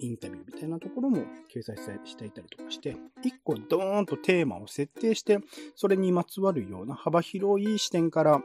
[0.00, 1.18] インタビューみたいなところも
[1.54, 5.38] 掲載していたりとかして、一個ドーンとテーマを設定して、
[5.76, 8.42] それにまつわるような幅広い視点から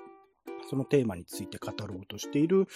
[0.70, 2.68] そのテーマについて語ろうとしている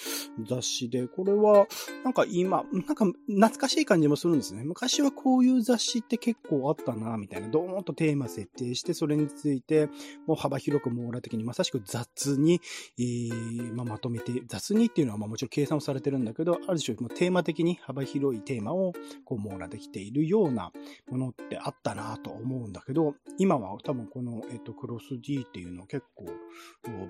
[0.47, 1.67] 雑誌で、これは、
[2.03, 4.63] なんか今、なんか懐かしい感じもするんですね。
[4.63, 7.49] 昔はこういう雑誌って結構あったな、みたいな。
[7.49, 9.87] どーんとテーマ設定して、それについて、
[10.27, 12.61] もう幅広く網羅的に、まさしく雑に、
[12.97, 18.93] えー、まあ、まとめて、雑にっていうのはまあもちろん計算をされてるんだけど、ある種、テーマ的に幅広いテーマを
[19.25, 20.71] こう網羅できているような
[21.09, 26.25] ものってあったなと思うんだけど、今は多分この、えっと、クロス D っていうのは結構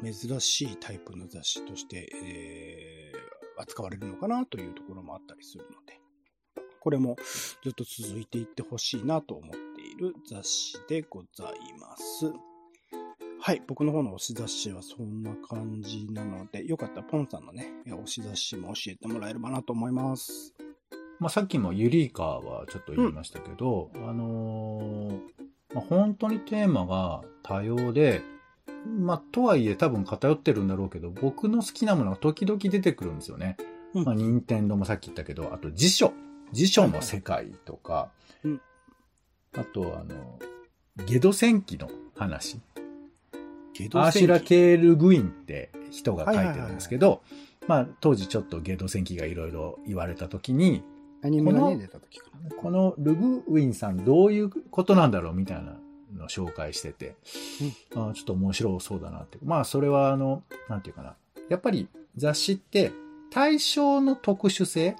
[0.04, 6.00] 珍しいいタイプの雑誌として、えー、扱われるのかなというところもあったりするので、
[6.80, 7.16] これも
[7.64, 12.32] ずっと続いていってほしいなと思っている雑誌でございます。
[13.44, 13.64] はい。
[13.68, 20.54] 僕の方の推し雑誌はそんな感じなので、よかったらポンさんのね、推し雑誌も教えてもらえればなと思います。
[21.20, 25.20] まあ、さっきもユリーカはちょっと言いましたけど、あのー
[25.74, 28.22] まあ、本当にテーマが多様で、
[28.86, 33.58] まあ、とはいえ多分偏ってるんだろうけど、僕の好きなものが時々出てくるんですよね。
[33.94, 36.14] うんまあ、任天堂もさっき言ったけど、あと辞書。
[36.52, 38.10] 辞書の世界とか、
[38.44, 38.62] うん
[39.54, 40.40] あと、あの、
[41.06, 42.62] ゲド戦記の話。
[43.74, 47.22] ゲドアーシュラ・戦記ケール・グインって人が書いてるんですけど、
[47.68, 50.84] まあ、当時ちょっとゲド戦記がいろいろ言われた時に、
[51.22, 52.56] アニメがね、この出た時かな。
[52.56, 55.78] このルグウィンさんどういうことなんだろうみたいな
[56.16, 57.16] のを紹介してて、
[57.96, 59.38] あーちょっと面白そうだなって。
[59.44, 61.16] まあそれはあの、なんていうかな。
[61.50, 61.88] やっぱり
[62.18, 62.92] 雑誌って
[63.30, 64.96] 対象の特殊性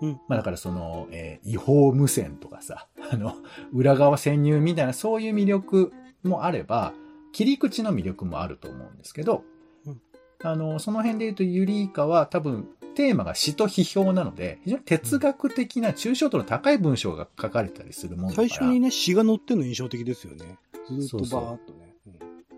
[0.00, 0.20] うん。
[0.28, 3.34] まあだからその、えー違法無線とかさ、あの、
[3.72, 5.92] 裏側潜入みたいなそういう魅力
[6.22, 6.92] もあれば、
[7.32, 9.44] 切り口の魅力もあると思うんですけど、
[9.86, 10.00] うん
[10.42, 18.48] あの、その辺で言うとユリイカは多分テーマが詩と批評なので、非常に哲学的な抽象度の高い文章が書かれたりするもんだから。
[18.48, 20.58] 最初にね、詩が載ってるの印象的ですよね。
[20.88, 21.94] ずーっとそうそうバーっとね。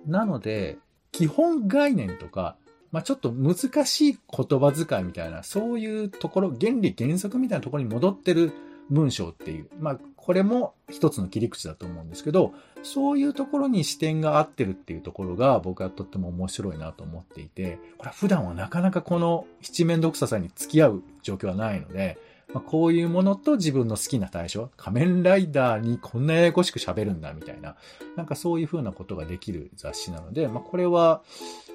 [0.06, 0.78] なので、
[1.12, 2.56] 基本概念とか、
[2.90, 8.52] まあ、ちょっと難しい言葉遣いみたいな、そういうところ、原理原則みたいなところに戻ってる
[8.90, 12.54] 文章っていう、まあ、これも一つの切り口だと思うんですけど、
[12.84, 22.18] そういうところに視点が合ってるっていうところが僕はとっても面白いなと思っていて、これは普段はなかなかこの七面倒くささに付き合う状況はないので、
[22.54, 27.74] まあ、こういうものと自分の好きな対象、仮面ライダーにこんなややこしく喋るんだみたいな、
[28.14, 31.22] なんかそういう風なことができる雑誌なので、まあこれは、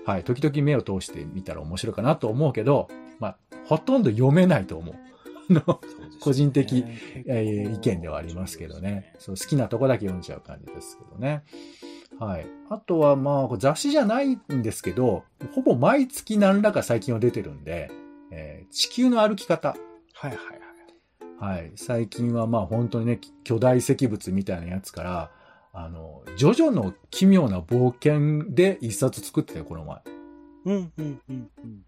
[0.05, 2.87] はい、時々目を通してみたら面白いかなと思うけど、
[3.19, 4.95] まあ、ほとんど読めないと思う。
[5.49, 5.79] あの
[6.19, 6.83] 個人的
[7.25, 9.13] えー意見ではありますけどね。
[9.19, 11.43] そう好きなとこだけ読んじゃう感じですけどね。
[12.19, 12.47] はい。
[12.69, 15.23] あとはまあ、雑誌じゃないんですけど、
[15.53, 17.91] ほぼ毎月何らか最近は出てるんで、
[18.31, 19.69] えー地球の歩き方。
[19.69, 20.57] はいはいはい。
[21.39, 21.71] はい。
[21.75, 25.31] 最近はまあ本当にね、巨大石物みたいなやつから、
[25.71, 30.01] あの、ジョジョの奇妙な冒険で一冊作ってたよ、この前。
[30.65, 31.85] うんうんうんうん。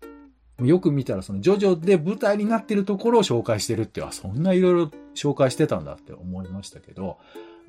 [0.68, 7.18] よく見たら、そのジョジョで舞台になってるところを紹介してるって、あ、そんないろいろ紹介してたんだって思いましたけど、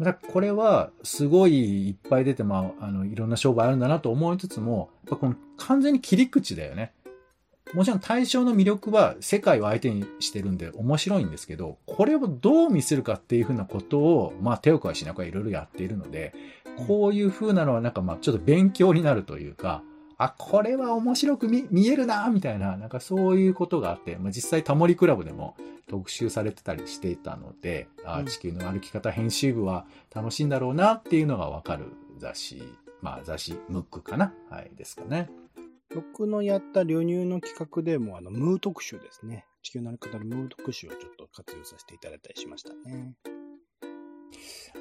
[0.00, 6.92] だこれはすごいいっぱい出て、まあ、あの、いろんな商売あるんだなと思いつつも、やっぱこの完全に切り口だよね。
[7.74, 16.34] もちろん対象の魅力は世界を相手にしてるんで面白いんですけど、これをどう見せるかっていうふうなことを、まあ手を加えしながらいろいろやっているので、
[16.88, 19.82] こういうふうなのはなんかまあちょっと勉強になるというか、
[20.22, 25.56] あ、これは面白く見見えるな、みたいな、なんかそういうことがあって、まあ、実際タモリクラブでも
[25.88, 31.86] 特集されてたりしていたので、あうん地球の歩き方編集部は楽しいんだろうなっていうのがわかる
[32.18, 32.62] 雑誌、
[33.00, 35.30] まあ雑誌、ムックかなはい、ですかね。
[35.94, 39.46] 僕のやった旅入の企画でも、あの、ムー特集ですね。
[39.62, 43.14] 地球の歩き方のムー特集をちょっと活用させていただいたりしましたね。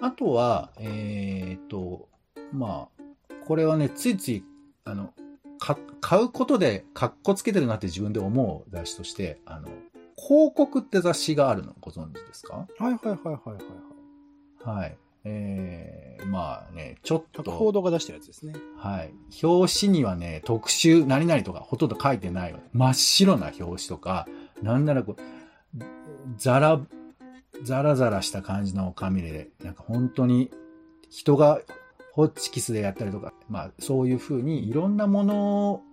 [0.02, 2.10] あとは、えっ、と、
[2.52, 3.04] まあ、
[3.46, 4.44] これはね、ついつい、
[4.84, 5.29] あの、か
[5.60, 9.68] 買うことで、かっこつけてるなって自分で思う雑誌として、あの、
[10.16, 12.56] 広告って雑誌があるのご存知ですか？
[12.56, 13.54] はいはいはいはいは
[14.66, 14.78] いはい。
[14.80, 14.98] はい。
[15.26, 18.54] えー、まあね、ちょっと、博報堂が出してるやつですね。
[18.78, 19.14] はい。
[19.44, 22.60] 表紙にはね、特集何々とかほとんど書いてないわ。
[22.72, 24.28] 真っ白な表紙とか、
[24.62, 25.22] なんならこう、
[26.38, 26.80] ザラ、
[27.64, 30.52] ザラザラした感じの紙で、なんか本当に
[31.10, 31.60] 人が
[32.20, 35.84] ホッチキスでやったりとか、まあそういう風にいろんなもの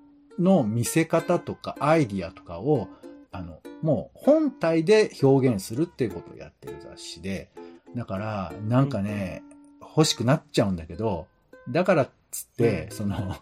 [0.40, 2.88] の見せ方とかアイディアとかを、
[3.30, 7.48] あの、もう本体で表現するっていうことをやってる雑誌で、
[7.94, 9.44] だから、なんかね、
[9.80, 11.28] 欲しくなっちゃうんだけど、
[11.68, 13.36] だからっつって、その、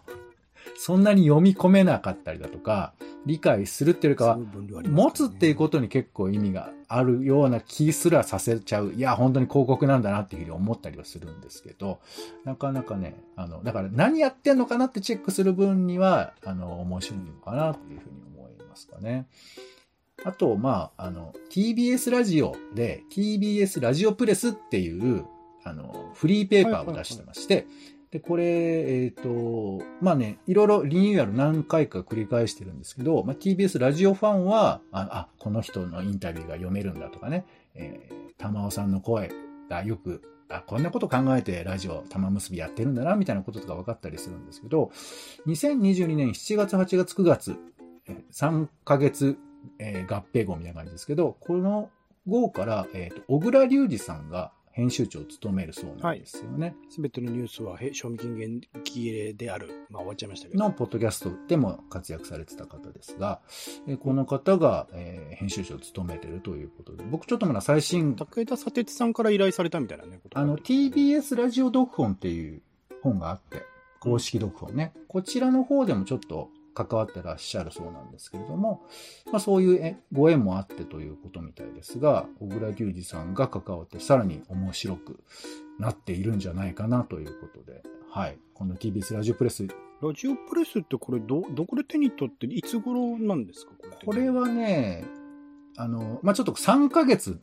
[0.75, 2.93] そんなに読み込めなかったりだとか、
[3.25, 4.37] 理解するっていうよりかは
[4.83, 8.93] 持つっていうことに結構意味があるような気すらさせちゃう。
[8.93, 11.99] いや、本当に広告なんだなっていうふうに思ったりはするんですけど、
[12.43, 19.27] なかなかね、あの、だから何やってんのかなってチェックする分には、あの、面白いのかなというふうに思いますかね。
[20.23, 25.25] あと、まあ、あの、TBS ラジオで、TBS ラジオプレスっていう、
[25.63, 27.65] あの、フリーペーパーを出してまして、
[28.15, 39.33] で、これ、えっ、と、まあね、いろいろリニューアル何回か繰り返してるんですけど、まあ、TBS ラジオファンは、あ、あこの人のインタビューが読めるんだとかね、えー、玉尾さんの声
[39.69, 44.91] がよく、あ、こんなこと考えてラジオ玉結びやってるんだな、みたいなこととか分かったりするんですけど、
[45.47, 47.57] 2022年7月、8月、9月、
[48.31, 49.37] 3ヶ月、
[49.77, 51.89] えー合併号みたいな感じですけど、この
[52.27, 56.75] 号から、えっ、と、小倉隆二さんが編集長を務めるそうなんですよね。
[56.89, 59.69] すべてのニュースは、へ賞味期限切れである。
[59.89, 60.63] まあ終わっちゃいましたけど。
[60.65, 63.39] のポッドキャストでも活躍されてた方ですが、
[63.87, 72.61] えーこの方が、えー編集長を務めてるということで、僕ちょっとまだ最新、武田砂鉄さんから依頼されたみたいなね、ことがあの、TBS ラジオ読本っていう
[73.01, 73.63] 本があって、
[74.01, 74.93] 公式読本ね。
[75.07, 78.83] こちらの方でもちょっと関わってらっしゃるそうなんですけれども、
[79.31, 85.19] まあそういうえご縁もあってということみたいですが、小倉隆二さんが関わってさらに面白く
[85.79, 88.37] なっているんじゃないかなということで、はい。
[88.53, 89.65] この TBS ラジオプレス、
[90.01, 93.71] ラジオプレスってこれど、どこで手に取って、いつ頃なんですか？
[94.05, 95.05] これはね、
[95.77, 97.41] あの、まあちょっと3ヶ月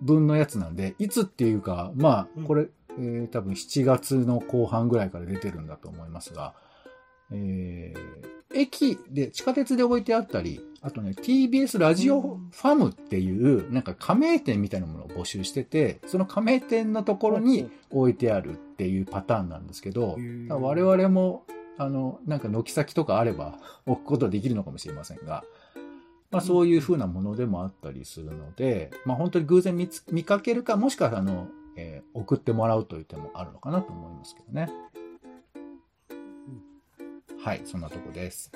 [0.00, 2.68] 分のやつなんで、いつっていうか、まあこれ、
[2.98, 6.54] えー多分7月の後半ぐらいから出てるんだと思いますが、
[7.32, 20.16] えー駅で、地下鉄で置いてあったり、あとね、TBS ラジオファムっていう、なんか加盟店みたいなものを募集してて、その加盟店のところに置いてあるっていうパターンなんですけど
[20.48, 21.44] 我々も、
[21.78, 25.44] あの、なんか軒先とかあれば置くことはできるのかもしれませんが、
[26.32, 31.46] まあそういう風なものでもあったりするので、まあ本当に偶然見つ見かけるか、もしくはあの、
[31.76, 34.68] えー送ってもらうという手もあるのかなと思いますけどね。
[37.44, 38.52] はい、そんなとこです。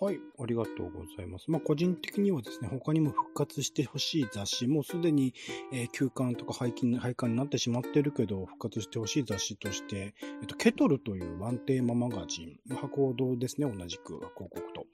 [0.00, 1.48] はい、ありがとうございます。
[1.48, 5.32] まあ、個人的にはですね、他にも復活してほしい雑誌、もうすでに、
[5.72, 14.86] えー休刊とか廃刊廃刊になってしまってるけど、復活してほしい雑誌として、えっと、ケトルというワンテーママガジン、博報堂ですね、同じく、広告と、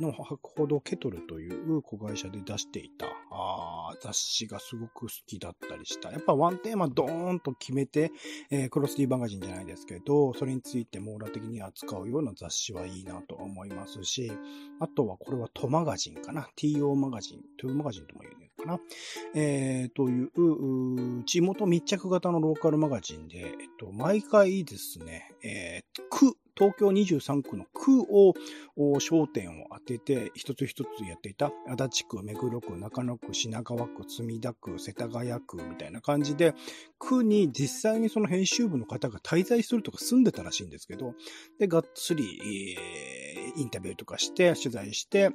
[0.00, 3.06] の博報堂ケトルという子会社で出していた、
[3.38, 6.10] あ雑誌がすごく好きだったりした。
[6.10, 8.12] やっぱワンテーマドーンと決めて、
[8.50, 14.32] えークロスティーマガジンじゃないですけど、それについて網羅的に扱うような雑誌はいいなと思いますし、
[14.80, 18.80] あとはこれはトマガジンかな ?TO マガジン、トゥーマガジンとも言うのかな
[19.34, 28.32] えー、という、地元密着型のローカルマガジンで、えっと、毎回ですね、えー区、東京23区の区を
[28.98, 36.54] 焦点を当てて、一つ一つやっていた、足立区、目黒区、中野区、品川区、墨田区、世田谷区みたいな感じで、
[36.98, 41.14] 区に実際にその編集部の方が滞在するとか住んでたらしいんですけど、
[41.58, 42.76] で、がっつり、
[43.56, 45.30] インタビューとかして、取材して、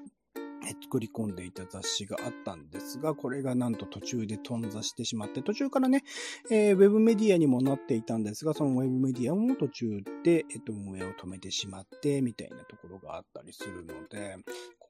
[0.81, 6.03] 作り込んでいた雑誌があったんですが、これがなんと途中で頓挫してしまって、途中からね、
[6.49, 14.37] えーウェブメディアにもなっていたんですが、そのウェブメディアも途中で、えっと、運営を止めてしまって、みたいなところがあったりするので、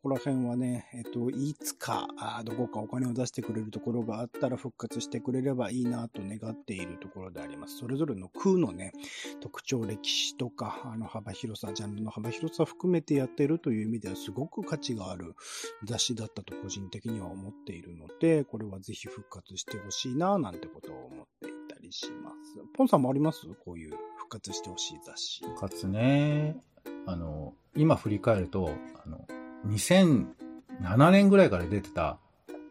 [0.03, 2.07] ここら辺はね、えっと、いつか、
[2.43, 7.77] どこかお金を出してくれるところがあったら復活してくれればいいなと願っているところであります。
[7.77, 8.93] それぞれの区のね、
[9.41, 15.35] 特徴、歴史とか、あの幅広さ、ジャンルの幅広さ含めてやってるという意味ではすごく価値がある
[15.83, 22.59] 雑誌だったと個人的には思っているので、これはぜひ復活してほしいな、なんてことを思っていたりします。
[22.73, 23.45] ポンさんもあります？
[23.63, 25.43] こういう復活してほしい雑誌。
[25.59, 26.59] かつね、
[27.05, 28.71] あの、今振り返ると、
[29.05, 29.27] あの、
[29.67, 32.17] 2007年ぐらいから出てた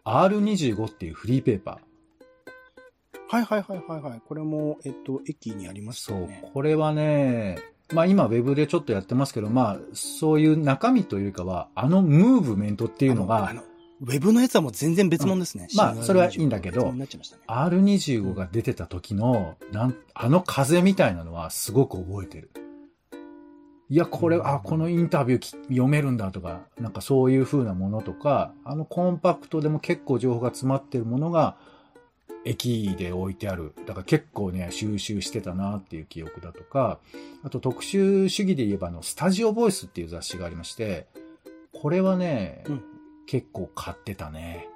[0.04, 1.90] R25 っていうフリーペーパー。
[3.28, 4.22] はいはいはいはいはい。
[4.26, 7.58] これも、えっと、駅にありますそうよね。、これはね、
[7.92, 13.52] まあ今ウェブでちょっとやってますけど、まあそういう中身というかは、あのムーブメントっていうのが
[14.00, 15.68] ウェブのやつはもう全然別物ですね。
[15.70, 17.06] うんまあそれはいいんだけどね
[17.46, 22.50] R25 が出てた時の、なん、あの風みたいなのはすごく覚えてる。
[23.90, 31.56] いや、これ、うんあ、このインタビューき読めるんだとか、なんかそういう風なものとか、あのコンパクトでも結構情報が詰まってるものが、
[32.46, 33.74] 駅で置いてある。
[33.86, 36.98] だから結構ね、収集してたなっていう記憶だとか、
[37.42, 41.06] あと特集主義で言えばあの、スタジオボイスっていう雑誌がありまして、
[41.72, 42.82] これはね、うん
[43.30, 44.68] 結構買ってたね。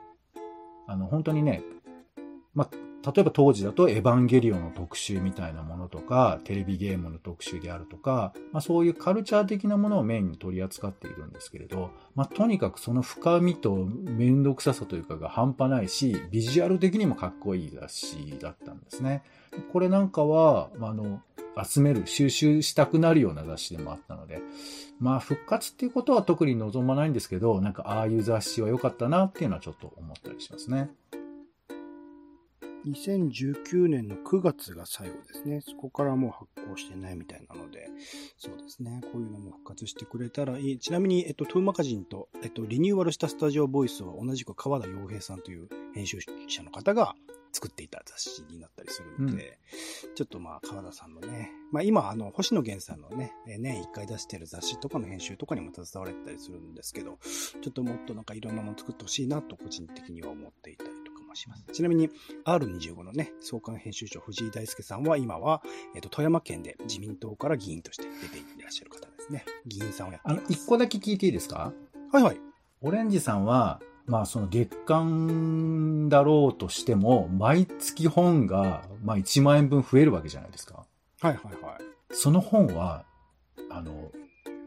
[0.87, 1.65] あの、本当にね、
[2.55, 19.23] まあ、例えば当時だとエヴァンゲリオンの特集みたいなものとか、テレビゲームの特集であるとか、まあそういうカルチャー的なものをメインに取り扱っているんですけれど、まあとにかくその深みと面倒くささというかが半端ないし、ビジュアル的にもかっこいい雑誌だったんですね。
[19.73, 21.21] これなんかは、まあ、あの、
[21.63, 24.41] 集める、収集したくなるような雑誌でもあったので、
[24.99, 30.91] まあ復活っていうことは特に望まないんですけど、なんかああいう雑誌は良かったなっていうのはちょっと思ったりしますね。
[32.87, 35.61] 2019年の9月が最後ですね。
[35.63, 37.89] そこからもう発行してないみたいなので、
[38.37, 39.01] そうですね。
[39.13, 40.79] こういうのも復活してくれたらいい。
[40.79, 47.15] ちなみに、えっと、トゥーマガジンと、えっと、リニューアルしたスタジオボイスは同じく川田洋平さんという編集者の方が
[47.53, 49.59] 作っていた雑誌になったりするので、
[50.15, 57.19] ちょっとまあ、川田さんのね、まあ今、あの、星野源さんのね、え年1回出してる雑誌とかの編集とかにも携われてたりするんですけど、
[57.63, 61.04] ちょっともっとなんかいろんなもの作ってほしいなと個人的には思っていたり
[61.35, 61.65] ももします。
[61.73, 62.09] ちなみに
[62.47, 65.63] R25 のね、創刊編集長藤井大輔さんは今は、
[65.95, 69.45] えっ、と、富山県で自民党から議員として出ていらっしゃる方ですね。
[69.67, 71.73] 議員さんをやってあの、一個だけ聞いていいですか？
[72.13, 72.41] はいはい。
[72.81, 80.87] オレンジさんは、まあその月間だろうとしても、毎月本が、まあ1万円分増えるわけじゃないですか。
[81.21, 81.81] はいはいはい。
[82.11, 83.05] その本は、
[83.71, 84.13] あの、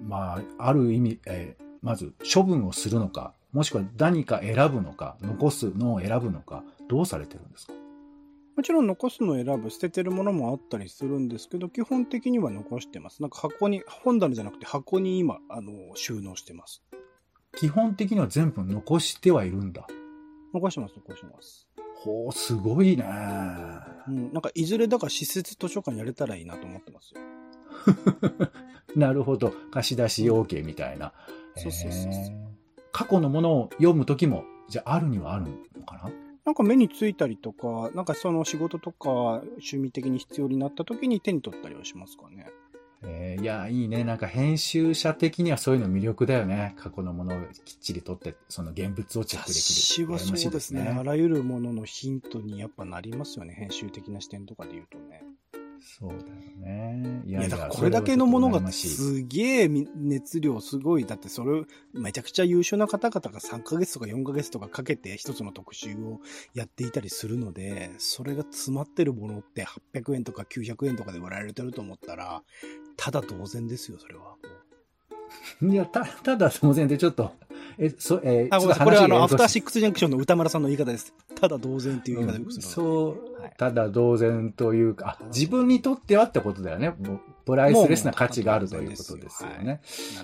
[0.02, 7.74] まあ、ある意味、えーまず処分をするのか、もしくは何か選ぶのか、残すのを選ぶのか、どうされてるんですか？
[8.56, 13.20] もちろん残すのを選ぶ、捨ててるものもあったりするんですけど、基本的には残してます。
[13.24, 16.84] なんか箱に、本棚じゃなくて箱に今、あの、収納してます。
[17.56, 19.88] 基本的には全部残してはいるんだ。
[20.54, 21.68] 残してます、残してます。
[21.96, 23.06] ほう、すごいね。
[24.08, 27.22] うん、なんかいずれだから施設図書館やれたらいいなと思ってますよ。
[28.96, 29.52] なるほど。
[29.72, 31.12] 貸し出し OK みたいな。
[31.56, 32.57] そうそうそうそう
[32.98, 35.46] 過去のものを読むときも、じゃああるにはある
[35.78, 36.12] のかな？
[36.46, 42.48] なんか目についたりとか、なんかその仕事とか趣味的に必要になった時に手に取ったりはしますかね。
[43.04, 44.04] えーいや、いいね。
[44.04, 46.74] なんか編集者的にはそういうの魅力だよね。
[46.76, 49.62] 過去のものをきっちり取って、その現物をチェックできる。
[49.62, 50.96] 雑誌はそうですね。
[51.00, 53.54] あらゆるもののヒントにやっぱなりますよね。
[53.54, 55.22] 編集的な視点とかで言うとね。
[55.82, 56.22] そうだよ
[56.60, 57.22] ね。
[57.26, 61.06] いいや、だからこれだけのものがすげえみ熱量すごい。
[61.06, 61.64] だってそれ、
[61.94, 66.20] めちゃくちゃ優秀な方々が3ヶ月とか4ヶ月とかかけて一つの特集を
[66.54, 72.44] やっていたりするので、それが詰まってるものって800円とか900円とかで売られてると思ったら、
[72.96, 74.36] ただ同然ですよ、それは。
[75.62, 77.32] いや、た、ただ当然でちょっと、
[77.78, 78.86] え、そ、えーあ、ごめんなさい。
[78.86, 81.14] これはあの、アフターシックスジャンクションの歌丸さんの言い方です。
[81.36, 86.94] ただ同然っていう言い方よくするので、そうはい、ただ同然というか、あ自分にとってはってことだよね。
[87.46, 89.82] プライスレスな価値があるということですよね。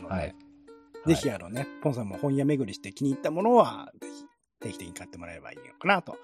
[0.08, 0.36] はい。
[1.06, 4.13] ぜひあのね、ポンさんも本屋巡りして気に入ったものは、ぜひ
[4.64, 6.18] 定期的に買ってもらえればいいのかなと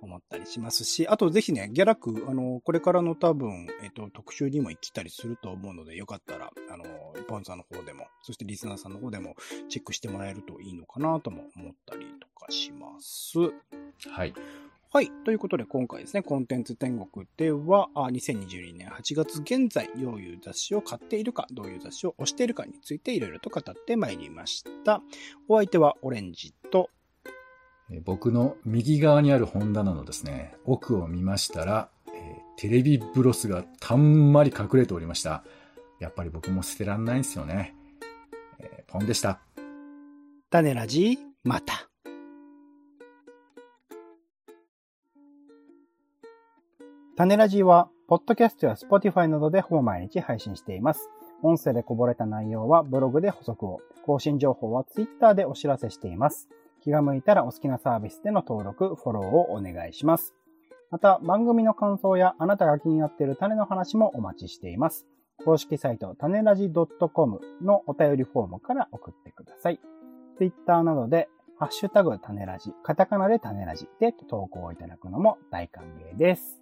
[0.00, 6.84] 思ったりしますし、あとぜひね、ギャラク、あの、これからの多分、えっと、特集にも行きたりすると思うので、よかったら、あの、
[7.28, 9.36] ポンさんの方でも、そしてリスナーさんの方でも
[9.68, 13.38] チェックしてもらえるといいのかなとも思ったりとかします。
[14.10, 14.34] はい。
[14.94, 15.10] はい。
[15.24, 25.00] ということで、今回ですね、コンテンツ天国では、あ2022年8月現在、どういう雑誌を買っているか、どういう雑誌を推しているかについていろいろと語ってまいりました。
[25.48, 27.01] お相手はオレンジと、えー
[28.04, 35.42] 僕の右側にある本棚のですね、奥を見ましたら、えーテレビブロスがたんまり隠れておりました。
[35.98, 37.74] やっぱり僕も捨てらんないんですよね。
[38.58, 39.40] えーポンでした。
[40.50, 41.88] 種ラジ、また。
[47.16, 51.08] 種ラジは、ポッドキャストや Spotify などでほぼ毎日配信しています。
[51.42, 56.48] 音声でこぼれた内容はブログで補足を、更新情報は Twitter でお知らせしています。
[56.82, 60.34] 気が向いたらお好きなサービスでの登録、フォローをお願いします。
[60.90, 65.06] また、番組の感想やあなたが気になっている種の話もお待ちしています。
[65.44, 69.80] 公式サイト、種ラジ .com のお便りフォームから送ってください。
[70.36, 71.28] Twitter などで、
[71.58, 76.61] ハッシュタグ種ラジ、カタカナで種ラジで投稿いただくのも大歓迎です。